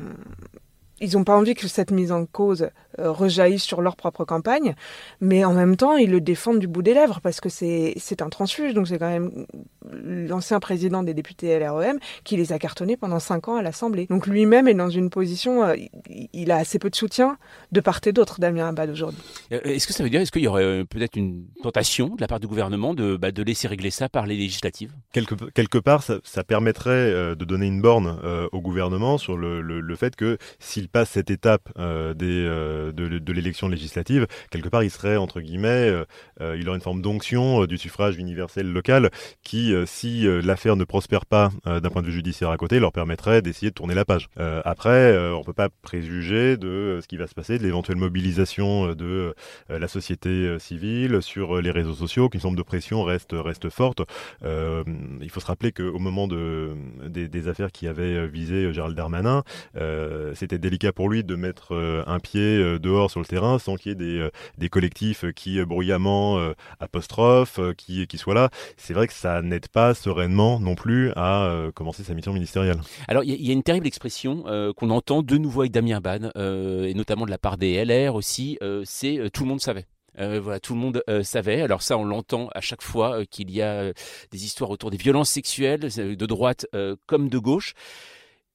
ils 1.03 1.17
n'ont 1.17 1.25
pas 1.25 1.35
envie 1.35 1.53
que 1.53 1.67
cette 1.67 1.91
mise 1.91 2.11
en 2.11 2.25
cause 2.25 2.69
euh, 2.99 3.11
rejaillissent 3.11 3.63
sur 3.63 3.81
leur 3.81 3.95
propre 3.97 4.23
campagne, 4.23 4.73
mais 5.19 5.43
en 5.43 5.53
même 5.53 5.75
temps, 5.75 5.97
ils 5.97 6.09
le 6.09 6.21
défendent 6.21 6.59
du 6.59 6.67
bout 6.67 6.81
des 6.81 6.93
lèvres 6.93 7.19
parce 7.21 7.41
que 7.41 7.49
c'est 7.49 8.21
un 8.21 8.29
transfuge, 8.29 8.73
donc 8.73 8.87
c'est 8.87 8.99
quand 8.99 9.09
même 9.09 9.45
l'ancien 9.91 10.59
président 10.59 11.03
des 11.03 11.13
députés 11.13 11.59
LREM 11.59 11.99
qui 12.23 12.37
les 12.37 12.53
a 12.53 12.59
cartonnés 12.59 12.95
pendant 12.95 13.19
cinq 13.19 13.49
ans 13.49 13.55
à 13.55 13.61
l'Assemblée. 13.61 14.07
Donc 14.09 14.27
lui-même 14.27 14.67
est 14.67 14.73
dans 14.73 14.89
une 14.89 15.09
position, 15.09 15.63
euh, 15.65 15.75
il 16.31 16.51
a 16.51 16.57
assez 16.57 16.79
peu 16.79 16.89
de 16.89 16.95
soutien 16.95 17.37
de 17.71 17.81
part 17.81 17.99
et 18.05 18.13
d'autre, 18.13 18.39
Damien 18.39 18.69
Abad, 18.69 18.89
aujourd'hui. 18.89 19.19
Euh, 19.51 19.59
est-ce 19.63 19.87
que 19.87 19.93
ça 19.93 20.03
veut 20.03 20.09
dire, 20.09 20.21
est-ce 20.21 20.31
qu'il 20.31 20.43
y 20.43 20.47
aurait 20.47 20.85
peut-être 20.85 21.17
une 21.17 21.45
tentation 21.61 22.09
de 22.15 22.21
la 22.21 22.27
part 22.27 22.39
du 22.39 22.47
gouvernement 22.47 22.93
de, 22.93 23.17
bah, 23.17 23.31
de 23.31 23.43
laisser 23.43 23.67
régler 23.67 23.91
ça 23.91 24.07
par 24.07 24.25
les 24.25 24.37
législatives? 24.37 24.93
Quelque, 25.11 25.35
quelque 25.51 25.79
part, 25.79 26.03
ça, 26.03 26.43
permettrait 26.43 27.35
de 27.35 27.45
donner 27.45 27.67
une 27.67 27.81
borne 27.81 28.19
au 28.51 28.61
gouvernement 28.61 29.17
sur 29.17 29.37
le, 29.37 29.61
le 29.61 29.95
fait 29.95 30.15
que 30.15 30.37
s'il 30.59 30.89
passe 30.93 31.09
cette 31.09 31.29
étape 31.29 31.69
des 31.77 32.47
de, 32.93 33.33
l'élection 33.33 33.67
législative, 33.67 34.27
quelque 34.49 34.69
part, 34.69 34.83
il 34.83 34.91
serait, 34.91 35.17
entre 35.17 35.41
guillemets, 35.41 35.89
euh, 35.89 36.05
euh, 36.41 36.57
il 36.59 36.67
aurait 36.69 36.77
une 36.77 36.83
forme 36.83 37.01
d'onction 37.01 37.63
euh, 37.63 37.67
du 37.67 37.77
suffrage 37.77 38.17
universel 38.17 38.71
local 38.71 39.09
qui, 39.43 39.73
si 39.85 40.25
l'affaire 40.43 40.75
ne 40.75 40.83
prospère 40.83 41.25
pas 41.25 41.51
d'un 41.65 41.89
point 41.89 42.01
de 42.01 42.07
vue 42.07 42.13
judiciaire 42.13 42.49
à 42.49 42.57
côté, 42.57 42.79
leur 42.79 42.91
permettrait 42.91 43.41
d'essayer 43.41 43.69
de 43.69 43.75
tourner 43.75 43.93
la 43.93 44.05
page. 44.05 44.29
après, 44.37 45.17
on 45.17 45.39
ne 45.39 45.43
peut 45.43 45.53
pas 45.53 45.69
préjuger 45.81 46.57
de 46.57 46.99
ce 47.01 47.07
qui 47.07 47.17
va 47.17 47.27
se 47.27 47.33
passer, 47.33 47.57
de 47.57 47.63
l'éventuelle 47.63 47.97
mobilisation 47.97 48.93
de 48.93 49.33
la 49.69 49.87
société 49.87 50.57
civile 50.59 51.21
sur 51.21 51.61
les 51.61 51.71
réseaux 51.71 51.93
sociaux, 51.93 52.29
qu'une 52.29 52.41
forme 52.41 52.55
de 52.55 52.63
pression 52.63 53.03
reste, 53.03 53.33
reste 53.33 53.69
forte. 53.69 54.01
il 54.43 55.29
faut 55.29 55.39
se 55.39 55.45
rappeler 55.45 55.71
qu'au 55.71 55.99
moment 55.99 56.27
de, 56.27 56.71
des, 57.07 57.47
affaires 57.47 57.71
qui 57.71 57.87
avaient 57.87 58.27
visé 58.27 58.71
Gérald 58.73 58.95
Darmanin, 58.95 59.43
c'était 60.33 60.57
délicat 60.57 60.82
pour 60.91 61.09
lui 61.09 61.23
de 61.23 61.35
mettre 61.35 61.75
un 62.05 62.19
pied 62.19 62.79
dehors 62.79 63.09
sur 63.09 63.19
le 63.19 63.25
terrain 63.25 63.59
sans 63.59 63.75
qu'il 63.75 63.91
y 63.91 63.93
ait 63.93 63.95
des, 63.95 64.19
euh, 64.19 64.69
collectifs 64.69 65.25
qui 65.35 65.59
euh, 65.59 65.65
bruyamment 65.65 66.39
euh, 66.39 66.53
apostrophes, 66.79 67.59
qui, 67.77 68.07
qui 68.07 68.17
soient 68.17 68.33
là. 68.33 68.49
C'est 68.77 68.93
vrai 68.93 69.07
que 69.07 69.13
ça 69.13 69.41
n'aide 69.41 69.67
pas 69.67 69.93
sereinement 69.93 70.59
non 70.59 70.75
plus 70.75 71.11
à 71.15 71.69
commencer 71.75 72.03
sa 72.03 72.13
mission 72.13 72.33
ministérielle. 72.33 72.79
Alors 73.07 73.23
il 73.23 73.41
y, 73.41 73.49
a 73.49 73.53
une 73.53 73.63
terrible 73.63 73.87
expression 73.87 74.43
qu'on 74.75 74.89
entend 74.89 75.21
de 75.21 75.37
nouveau 75.37 75.61
avec 75.61 75.71
Damien 75.71 76.01
Ban, 76.01 76.31
et 76.35 76.93
notamment 76.93 77.25
de 77.25 77.31
la 77.31 77.37
part 77.37 77.57
des 77.57 77.83
LR 77.83 78.15
aussi, 78.15 78.57
c'est 78.83 79.29
tout 79.31 79.43
le 79.43 79.49
monde 79.49 79.61
savait. 79.61 79.85
voilà, 80.17 80.59
tout 80.59 80.73
le 80.73 80.79
monde 80.79 81.03
savait. 81.23 81.61
Alors 81.61 81.81
ça, 81.81 81.97
on 81.97 82.05
l'entend 82.05 82.49
à 82.53 82.61
chaque 82.61 82.81
fois 82.81 83.25
qu'il 83.25 83.51
y 83.51 83.61
a 83.61 83.93
des 84.31 84.45
histoires 84.45 84.69
autour 84.69 84.91
des 84.91 84.97
violences 84.97 85.29
sexuelles, 85.29 85.81
de 85.81 86.25
droite 86.25 86.65
comme 87.05 87.29
de 87.29 87.37
gauche. 87.37 87.73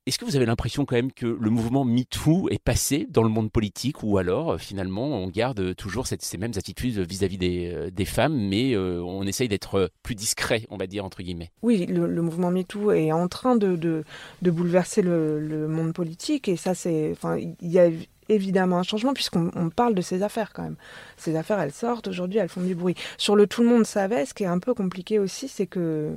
Est-ce 0.08 0.18
que 0.18 0.24
vous 0.24 0.36
avez 0.36 0.46
l'impression 0.46 0.86
quand 0.86 0.96
même 0.96 1.12
que 1.12 1.26
le 1.26 1.50
mouvement 1.50 1.84
MeToo 1.84 2.48
est 2.48 2.58
passé 2.58 3.06
dans 3.10 3.22
le 3.22 3.28
monde 3.28 3.52
politique 3.52 4.02
ou 4.02 4.16
alors 4.16 4.52
euh, 4.52 4.56
finalement 4.56 5.04
on 5.04 5.28
garde 5.28 5.76
toujours 5.76 6.06
ces 6.06 6.38
mêmes 6.38 6.54
attitudes 6.56 6.98
vis-à-vis 7.00 7.36
des, 7.36 7.70
euh, 7.74 8.04
femmes 8.06 8.34
mais 8.34 8.72
euh, 8.72 9.02
on 9.02 9.24
essaye 9.24 9.48
d'être 9.48 9.90
plus 10.02 10.14
discret, 10.14 10.64
on 10.70 10.78
va 10.78 10.86
dire 10.86 11.04
entre 11.04 11.22
guillemets? 11.22 11.50
Oui, 11.60 11.84
le, 11.84 12.22
mouvement 12.22 12.50
MeToo 12.50 12.92
est 12.92 13.12
en 13.12 13.28
train 13.28 13.54
de, 13.54 14.02
bouleverser 14.40 15.02
le, 15.02 15.68
monde 15.68 15.92
politique 15.92 16.48
et 16.48 16.56
ça 16.56 16.74
c'est... 16.74 17.10
Enfin, 17.12 17.36
il 17.36 17.70
y 17.70 17.78
a 17.78 17.90
évidemment 18.30 18.78
un 18.78 18.84
changement 18.84 19.12
puisqu'on 19.12 19.68
parle 19.68 19.94
de 19.94 20.00
ces 20.00 20.22
affaires 20.22 20.54
quand 20.54 20.62
même. 20.62 20.76
Ces 21.18 21.36
affaires, 21.36 21.60
elles 21.60 21.72
sortent 21.72 22.08
aujourd'hui, 22.08 22.38
elles 22.38 22.48
font 22.48 22.62
du 22.62 22.74
bruit. 22.74 22.94
Sur 23.18 23.36
le 23.36 23.46
tout 23.46 23.62
le 23.62 23.68
monde 23.68 23.84
savait, 23.84 24.24
ce 24.24 24.32
qui 24.32 24.44
est 24.44 24.46
un 24.46 24.58
peu 24.58 24.72
compliqué 24.72 25.18
aussi, 25.18 25.48
c'est 25.48 25.66
que 25.66 26.16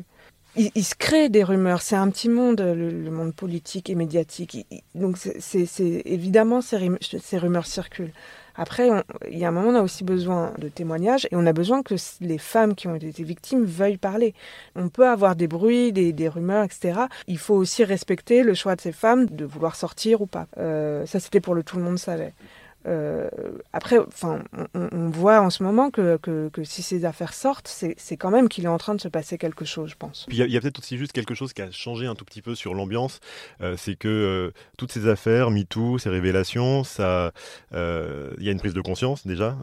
il, 0.55 0.83
se 0.83 0.95
crée 0.95 1.29
des 1.29 1.43
rumeurs. 1.43 1.81
C'est 1.81 1.95
un 1.95 2.09
petit 2.09 2.29
monde, 2.29 2.61
le, 2.61 3.11
monde 3.11 3.33
politique 3.33 3.89
et 3.89 3.95
médiatique. 3.95 4.65
donc, 4.95 5.17
c'est 5.17 6.01
évidemment, 6.05 6.61
ces, 6.61 7.37
rumeurs 7.37 7.65
circulent. 7.65 8.11
Après, 8.55 8.89
il 9.29 9.37
y 9.39 9.45
a 9.45 9.47
un 9.47 9.51
moment, 9.51 9.69
on 9.69 9.75
a 9.75 9.81
aussi 9.81 10.03
besoin 10.03 10.53
de 10.57 10.67
témoignages 10.67 11.25
et 11.31 11.35
on 11.35 11.45
a 11.45 11.53
besoin 11.53 11.83
que 11.83 11.95
les 12.19 12.37
femmes 12.37 12.75
qui 12.75 12.87
ont 12.87 12.95
été 12.95 13.23
victimes 13.23 13.63
veuillent 13.63 13.97
parler. 13.97 14.33
On 14.75 14.89
peut 14.89 15.07
avoir 15.07 15.37
des 15.37 15.47
bruits, 15.47 15.93
des, 15.93 16.29
rumeurs, 16.29 16.65
etc. 16.65 17.01
Il 17.27 17.37
faut 17.37 17.55
aussi 17.55 17.85
respecter 17.85 18.43
le 18.43 18.53
choix 18.53 18.75
de 18.75 18.81
ces 18.81 18.91
femmes 18.91 19.27
de 19.27 19.45
vouloir 19.45 19.75
sortir 19.75 20.21
ou 20.21 20.25
pas. 20.25 20.47
Euh, 20.57 21.05
ça, 21.05 21.21
c'était 21.21 21.39
pour 21.39 21.55
le 21.55 21.63
tout 21.63 21.77
le 21.77 21.83
monde 21.83 21.97
savait. 21.97 22.33
Euh, 22.87 23.29
après, 23.73 23.99
enfin, 23.99 24.43
on, 24.73 25.09
voit 25.09 25.39
en 25.41 25.49
ce 25.49 25.63
moment 25.63 25.91
que, 25.91 26.17
que, 26.17 26.63
si 26.63 26.81
ces 26.81 27.05
affaires 27.05 27.33
sortent, 27.33 27.67
c'est 27.67 28.17
quand 28.17 28.31
même 28.31 28.49
qu'il 28.49 28.65
est 28.65 28.69
en 28.69 28.77
train 28.77 28.95
de 28.95 29.01
se 29.01 29.07
passer 29.07 29.37
quelque 29.37 29.65
chose, 29.65 29.91
je 29.91 29.95
pense. 29.95 30.25
il 30.29 30.37
y 30.37 30.57
a, 30.57 30.61
peut-être 30.61 30.79
aussi 30.79 30.97
juste 30.97 31.11
quelque 31.11 31.35
chose 31.35 31.53
qui 31.53 31.61
a 31.61 31.69
changé 31.71 32.07
un 32.07 32.15
tout 32.15 32.25
petit 32.25 32.41
peu 32.41 32.55
sur 32.55 32.73
l'ambiance, 32.73 33.19
euh, 33.61 33.75
c'est 33.77 33.95
que 33.95 34.07
euh, 34.07 34.51
toutes 34.77 34.91
ces 34.91 35.07
affaires, 35.07 35.51
MeToo, 35.51 35.99
ces 35.99 36.09
révélations, 36.09 36.83
ça, 36.83 37.31
il 37.71 38.43
y 38.43 38.49
a 38.49 38.51
une 38.51 38.59
prise 38.59 38.73
de 38.73 38.81
conscience 38.81 39.27
déjà, 39.27 39.57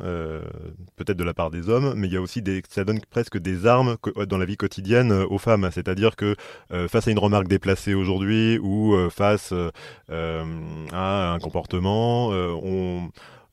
peut-être 0.96 1.16
de 1.16 1.24
la 1.24 1.34
part 1.34 1.50
des 1.50 1.68
hommes, 1.68 1.94
mais 1.96 2.06
il 2.06 2.12
y 2.12 2.16
a 2.16 2.20
aussi 2.20 2.42
ça 2.68 2.84
donne 2.84 3.00
presque 3.10 3.38
des 3.38 3.66
armes 3.66 3.96
dans 4.28 4.38
la 4.38 4.44
vie 4.44 4.56
quotidienne 4.56 5.12
aux 5.12 5.38
femmes. 5.38 5.68
C'est-à-dire 5.72 6.16
que 6.16 6.36
face 6.88 7.08
à 7.08 7.10
une 7.10 7.18
remarque 7.18 7.48
déplacée 7.48 7.94
aujourd'hui 7.94 8.58
ou 8.58 8.96
face 9.10 9.52
à 10.08 11.32
un 11.32 11.38
comportement, 11.38 12.28
on 12.28 13.07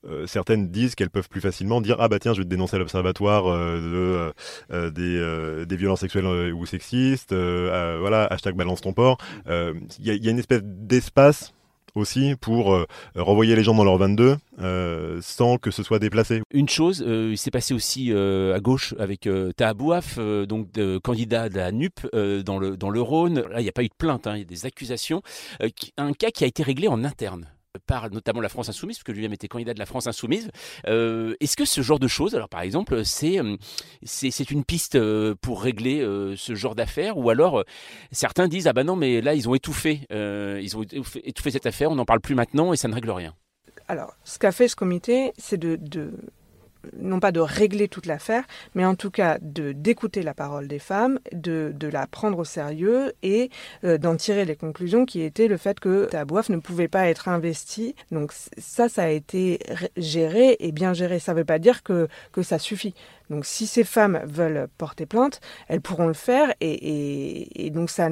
euh, 0.07 0.27
certaines 0.27 0.69
disent 0.69 0.95
qu'elles 0.95 1.09
peuvent 1.09 1.29
plus 1.29 1.41
facilement 1.41 1.81
dire 1.81 1.97
ah 1.99 2.07
bah 2.07 2.19
tiens 2.19 2.33
je 2.33 2.39
vais 2.39 2.45
te 2.45 2.49
dénoncer 2.49 2.75
à 2.75 2.79
l'observatoire 2.79 3.49
euh, 3.49 4.31
euh, 4.71 4.91
des, 4.91 5.65
des, 5.65 5.75
violences 5.75 6.01
sexuelles 6.01 6.53
ou 6.53 6.65
sexistes 6.65 7.33
voilà 7.33 8.25
hashtag 8.25 8.55
balance 8.55 8.81
ton 8.81 8.93
port 8.93 9.17
il 9.47 9.75
y, 9.99 10.15
y, 10.15 10.27
a 10.27 10.31
une 10.31 10.39
espèce 10.39 10.61
d'espace 10.63 11.53
aussi 11.95 12.35
pour 12.39 12.77
renvoyer 13.15 13.55
les 13.55 13.63
gens 13.63 13.73
dans 13.73 13.85
leur 13.85 13.97
22 13.97 14.35
sans 15.21 15.57
que 15.57 15.71
ce 15.71 15.81
soit 15.81 15.97
déplacé. 15.97 16.41
Une 16.51 16.67
chose, 16.67 17.03
il 17.07 17.37
s'est 17.37 17.51
passé 17.51 17.73
aussi 17.73 18.11
à 18.11 18.59
gauche 18.59 18.93
avec 18.99 19.29
Tahabouaf, 19.55 20.19
donc 20.19 20.67
candidat 21.03 21.47
de 21.47 21.55
la 21.55 21.71
NUP 21.71 22.01
dans, 22.13 22.59
le, 22.59 22.75
dans 22.75 22.89
le 22.89 23.01
Rhône. 23.01 23.43
Là, 23.49 23.61
il 23.61 23.63
n'y 23.63 23.69
a 23.69 23.73
pas 23.73 23.83
eu 23.83 23.87
de 23.87 23.93
plainte, 23.97 24.27
hein, 24.27 24.35
il 24.35 24.39
y 24.39 24.41
a 24.41 24.45
des 24.45 24.65
accusations. 24.65 25.21
un 25.97 26.11
cas 26.11 26.31
qui 26.31 26.43
a 26.43 26.47
été 26.47 26.63
réglé 26.63 26.89
en 26.89 27.05
interne 27.05 27.47
par 27.86 28.10
notamment 28.12 28.41
la 28.41 28.50
France 28.50 28.69
Insoumise, 28.69 28.98
puisque 28.98 29.15
lui-même 29.15 29.34
était 29.34 29.48
candidat 29.48 29.74
de 29.74 29.80
la 29.80 29.86
France 29.86 30.08
Insoumise. 30.08 30.50
Euh, 30.88 31.36
est-ce 31.39 31.56
que 31.56 31.65
ce 31.65 31.82
genre 31.82 32.00
de 32.00 32.08
choses, 32.08 32.36
alors 32.36 32.50
par 32.50 32.62
exemple, 32.62 33.04
c'est 33.06 33.39
euh, 33.39 33.58
une 34.50 34.63
piste 34.63 34.95
euh, 34.95 35.36
pour 35.41 35.62
régler 35.62 36.06
ce 36.36 36.56
genre 36.56 36.76
d'affaires, 36.76 37.17
ou 37.17 37.30
alors 37.30 37.63
certains 38.12 38.48
disent 38.48 38.67
ah 38.67 38.74
ben 38.74 38.84
non 38.84 38.95
mais 38.95 39.21
là 39.21 39.34
ils 39.34 39.50
ont 39.50 39.56
étouffé, 39.56 40.02
ils 40.12 40.78
ont 40.78 40.84
étouffé, 40.84 41.52
cette 41.52 41.65
affaire, 41.65 41.91
on 41.91 41.95
n'en 41.95 42.06
parle 42.06 42.21
plus 42.21 42.36
maintenant 42.36 42.74
et 42.74 42.78
ça 42.78 42.88
ne 42.88 42.93
règle 42.93 43.12
rien. 43.12 43.34
Alors, 43.88 44.15
ce 44.24 44.39
qu'a 44.39 44.52
fait 44.52 44.67
ce 44.67 44.76
comité, 44.76 45.32
c'est 45.38 45.58
de, 45.58 45.78
non 47.00 47.19
pas 47.19 47.32
de 47.32 47.39
régler 47.39 47.88
toute 47.88 48.06
l'affaire, 48.06 48.43
mais 48.74 48.86
en 48.86 48.95
tout 48.95 49.12
cas 49.12 49.38
de 49.41 49.71
d'écouter 49.71 50.24
la 50.24 50.34
parole 50.34 50.67
des 50.67 50.80
femmes, 50.80 51.19
de, 51.32 51.71
de, 51.76 51.88
la 51.88 52.08
prendre 52.08 52.39
au 52.39 52.43
sérieux 52.43 53.13
et 53.24 53.50
euh, 53.84 53.98
d'en 53.98 54.15
tirer 54.15 54.45
les 54.45 54.56
conclusions 54.56 55.06
qui 55.06 55.21
étaient 55.21 55.48
le 55.48 55.58
fait 55.58 55.80
que 55.80 56.06
Tabouaf 56.06 56.50
ne 56.50 56.58
pouvait 56.58 56.88
pas 56.88 57.08
être 57.08 57.28
investi. 57.28 57.95
Donc 58.12 58.32
ça, 58.58 58.89
ça 58.89 59.04
a 59.04 59.10
été 59.10 59.60
géré 59.98 60.58
et 60.60 60.71
bien 60.71 60.93
géré. 60.93 61.19
Ça 61.19 61.34
ne 61.34 61.39
veut 61.39 61.45
pas 61.45 61.60
dire 61.60 61.84
que, 61.84 62.08
que 62.32 62.41
ça 62.41 62.60
suffit. 62.60 62.93
Donc 63.29 63.45
si 63.45 63.67
ces 63.67 63.83
femmes 63.83 64.21
veulent 64.25 64.67
porter 64.77 65.05
plainte, 65.05 65.39
elles 65.67 65.81
pourront 65.81 66.07
le 66.07 66.13
faire 66.13 66.53
et, 66.61 67.71
donc 67.73 67.89
ça, 67.89 68.09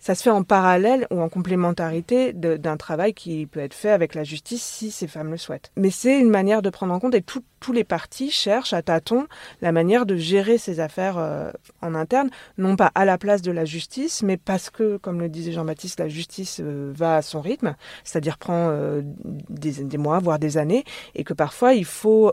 ça 0.00 0.14
se 0.14 0.22
fait 0.22 0.30
en 0.30 0.42
parallèle 0.42 1.06
ou 1.10 1.20
en 1.20 1.28
complémentarité 1.28 2.32
d'un 2.32 2.76
travail 2.76 3.14
qui 3.14 3.46
peut 3.46 3.60
être 3.60 3.74
fait 3.74 3.90
avec 3.90 4.14
la 4.14 4.24
justice 4.24 4.62
si 4.62 4.90
ces 4.90 5.06
femmes 5.06 5.30
le 5.30 5.36
souhaitent. 5.36 5.70
Mais 5.76 5.90
c'est 5.90 6.18
une 6.18 6.30
manière 6.30 6.62
de 6.62 6.70
prendre 6.70 6.94
en 6.94 7.00
compte 7.00 7.14
et 7.14 7.22
tous 7.22 7.72
les 7.72 7.84
partis 7.84 8.30
cherchent 8.30 8.72
à 8.72 8.82
tâtons 8.82 9.26
la 9.60 9.72
manière 9.72 10.06
de 10.06 10.16
gérer 10.16 10.58
ces 10.58 10.80
affaires 10.80 11.18
euh, 11.18 11.50
en 11.82 11.94
interne, 11.94 12.30
non 12.58 12.76
pas 12.76 12.92
à 12.94 13.04
la 13.04 13.18
place 13.18 13.42
de 13.42 13.50
la 13.50 13.64
justice, 13.64 14.22
mais 14.22 14.36
parce 14.36 14.70
que, 14.70 14.98
comme 14.98 15.20
le 15.20 15.28
disait 15.28 15.52
Jean-Baptiste, 15.52 15.98
la 15.98 16.08
justice 16.08 16.60
euh, 16.62 16.92
va 16.94 17.16
à 17.16 17.22
son 17.22 17.40
rythme, 17.40 17.74
c'est-à-dire 18.04 18.38
prend 18.38 18.68
euh, 18.70 19.02
des, 19.24 19.84
des, 19.84 19.98
mois, 19.98 20.18
voire 20.18 20.38
des 20.38 20.58
années, 20.58 20.84
et 21.14 21.24
que 21.24 21.34
parfois 21.34 21.74
il 21.74 21.84
faut, 21.84 22.32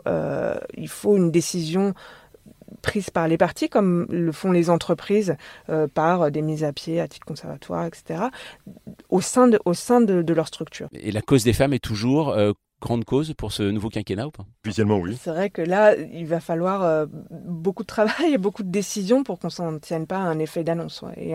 il 0.76 0.88
faut 0.88 1.16
une 1.16 1.30
décision 1.30 1.94
prise 2.82 3.10
par 3.10 3.28
les 3.28 3.36
partis, 3.36 3.68
comme 3.68 4.06
le 4.10 4.32
font 4.32 4.52
les 4.52 4.70
entreprises 4.70 5.36
par 5.94 6.30
des 6.30 6.42
mises 6.42 6.64
à 6.64 6.72
pied 6.72 7.00
à 7.00 7.08
titre 7.08 7.26
conservatoire, 7.26 7.86
etc., 7.86 8.24
au 9.08 9.20
sein 9.20 9.48
de, 9.48 9.58
au 9.64 9.74
sein 9.74 10.00
de, 10.00 10.22
de 10.22 10.34
leur 10.34 10.48
structure. 10.48 10.88
Et 10.92 11.12
la 11.12 11.22
cause 11.22 11.44
des 11.44 11.52
femmes 11.52 11.72
est 11.72 11.84
toujours 11.84 12.34
grande 12.80 13.04
cause 13.04 13.32
pour 13.34 13.52
ce 13.52 13.62
nouveau 13.62 13.88
quinquennat 13.88 14.26
ou 14.26 14.30
pas? 14.30 14.44
Officiellement, 14.64 14.98
oui. 14.98 15.16
C'est 15.20 15.30
vrai 15.30 15.48
que 15.48 15.62
là, 15.62 15.96
il 15.96 16.26
va 16.26 16.40
falloir 16.40 16.82
euh, 16.82 17.06
beaucoup 17.30 17.82
de 17.82 17.86
travail 17.86 18.34
et 18.34 18.38
beaucoup 18.38 18.62
de 18.62 18.70
décisions 18.70 19.22
pour 19.22 19.38
qu'on 19.38 19.50
s'en 19.50 19.78
tienne 19.78 20.06
pas 20.06 20.18
à 20.18 20.24
un 20.24 20.38
effet 20.38 20.64
d'annonce 20.64 21.02
et, 21.16 21.34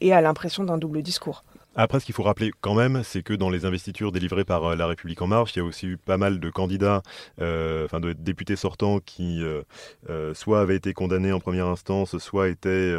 et 0.00 0.12
à 0.12 0.20
l'impression 0.20 0.64
d'un 0.64 0.78
double 0.78 1.02
discours. 1.02 1.44
Après, 1.78 2.00
ce 2.00 2.06
qu'il 2.06 2.14
faut 2.14 2.22
rappeler 2.22 2.52
quand 2.62 2.74
même, 2.74 3.02
c'est 3.04 3.22
que 3.22 3.34
dans 3.34 3.50
les 3.50 3.66
investitures 3.66 4.10
délivrées 4.10 4.44
par 4.44 4.64
euh, 4.64 4.76
La 4.76 4.86
République 4.86 5.20
En 5.20 5.26
Marche, 5.26 5.54
il 5.54 5.58
y 5.58 5.62
a 5.62 5.64
aussi 5.64 5.86
eu 5.86 5.96
pas 5.98 6.16
mal 6.16 6.40
de 6.40 6.48
candidats, 6.48 7.02
euh, 7.42 7.84
enfin 7.84 8.00
de 8.00 8.14
députés 8.14 8.56
sortants 8.56 8.98
qui 9.04 9.44
euh, 9.44 10.32
soit 10.32 10.60
avaient 10.60 10.76
été 10.76 10.94
condamnés 10.94 11.32
en 11.32 11.40
première 11.40 11.66
instance, 11.66 12.16
soit 12.16 12.48
étaient, 12.48 12.94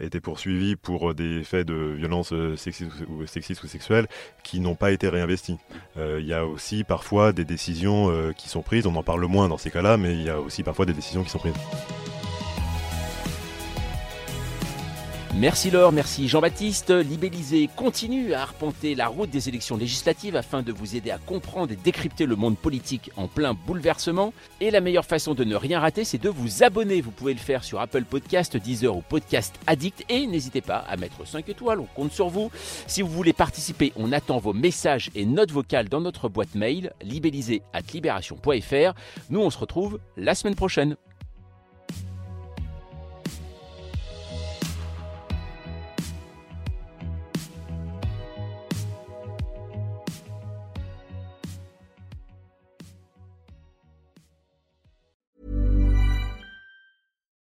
étaient 0.00 0.20
poursuivis 0.20 0.76
pour 0.76 1.14
des 1.14 1.42
faits 1.42 1.66
de 1.66 1.74
violence 1.74 2.32
sexiste 2.56 2.92
ou, 3.08 3.26
sexiste 3.26 3.64
ou 3.64 3.66
sexuelle 3.66 4.06
qui 4.44 4.60
n'ont 4.60 4.76
pas 4.76 4.92
été 4.92 5.08
réinvestis. 5.08 5.58
il 5.96 6.24
y 6.24 6.32
a 6.32 6.46
aussi 6.46 6.84
parfois 6.84 7.32
des 7.32 7.44
décisions 7.44 8.32
qui 8.36 8.48
sont 8.48 8.62
prises, 8.62 8.86
on 8.86 8.94
en 8.94 9.02
parle 9.02 9.24
moins 9.26 9.48
dans 9.48 9.58
ces 9.58 9.70
cas-là, 9.70 9.96
mais 9.96 10.14
il 10.14 10.22
y 10.22 10.30
a 10.30 10.40
aussi 10.40 10.62
parfois 10.62 10.86
des 10.86 10.92
décisions 10.94 11.24
qui 11.24 11.30
sont 11.30 11.38
prises. 11.38 11.54
Merci 15.38 15.70
Laure, 15.70 15.92
merci 15.92 16.28
Jean-Baptiste. 16.28 16.90
Libellisé 16.90 17.70
continue 17.74 18.34
à 18.34 18.42
arpenter 18.42 18.94
la 18.94 19.08
route 19.08 19.30
des 19.30 19.48
élections 19.48 19.78
législatives 19.78 20.36
afin 20.36 20.60
de 20.60 20.72
vous 20.72 20.94
aider 20.94 21.10
à 21.10 21.16
comprendre 21.16 21.72
et 21.72 21.76
décrypter 21.76 22.26
le 22.26 22.36
monde 22.36 22.58
politique 22.58 23.10
en 23.16 23.28
plein 23.28 23.54
bouleversement. 23.54 24.34
Et 24.60 24.70
la 24.70 24.82
meilleure 24.82 25.06
façon 25.06 25.32
de 25.32 25.42
ne 25.44 25.56
rien 25.56 25.80
rater, 25.80 26.04
c'est 26.04 26.20
de 26.20 26.28
vous 26.28 26.62
abonner. 26.62 27.00
Vous 27.00 27.12
pouvez 27.12 27.32
le 27.32 27.40
faire 27.40 27.64
sur 27.64 27.80
Apple 27.80 28.04
Podcast, 28.04 28.58
Deezer 28.58 28.94
ou 28.94 29.00
Podcast 29.00 29.54
Addict. 29.66 30.04
Et 30.10 30.26
n'hésitez 30.26 30.60
pas 30.60 30.84
à 30.86 30.98
mettre 30.98 31.26
5 31.26 31.48
étoiles, 31.48 31.80
on 31.80 31.86
compte 31.86 32.12
sur 32.12 32.28
vous. 32.28 32.50
Si 32.86 33.00
vous 33.00 33.08
voulez 33.08 33.32
participer, 33.32 33.94
on 33.96 34.12
attend 34.12 34.38
vos 34.38 34.52
messages 34.52 35.10
et 35.14 35.24
notes 35.24 35.50
vocales 35.50 35.88
dans 35.88 36.02
notre 36.02 36.28
boîte 36.28 36.54
mail, 36.54 36.92
libellisé 37.02 37.62
at 37.72 37.80
libération.fr. 37.94 38.92
Nous, 39.30 39.40
on 39.40 39.50
se 39.50 39.58
retrouve 39.58 39.98
la 40.18 40.34
semaine 40.34 40.56
prochaine. 40.56 40.96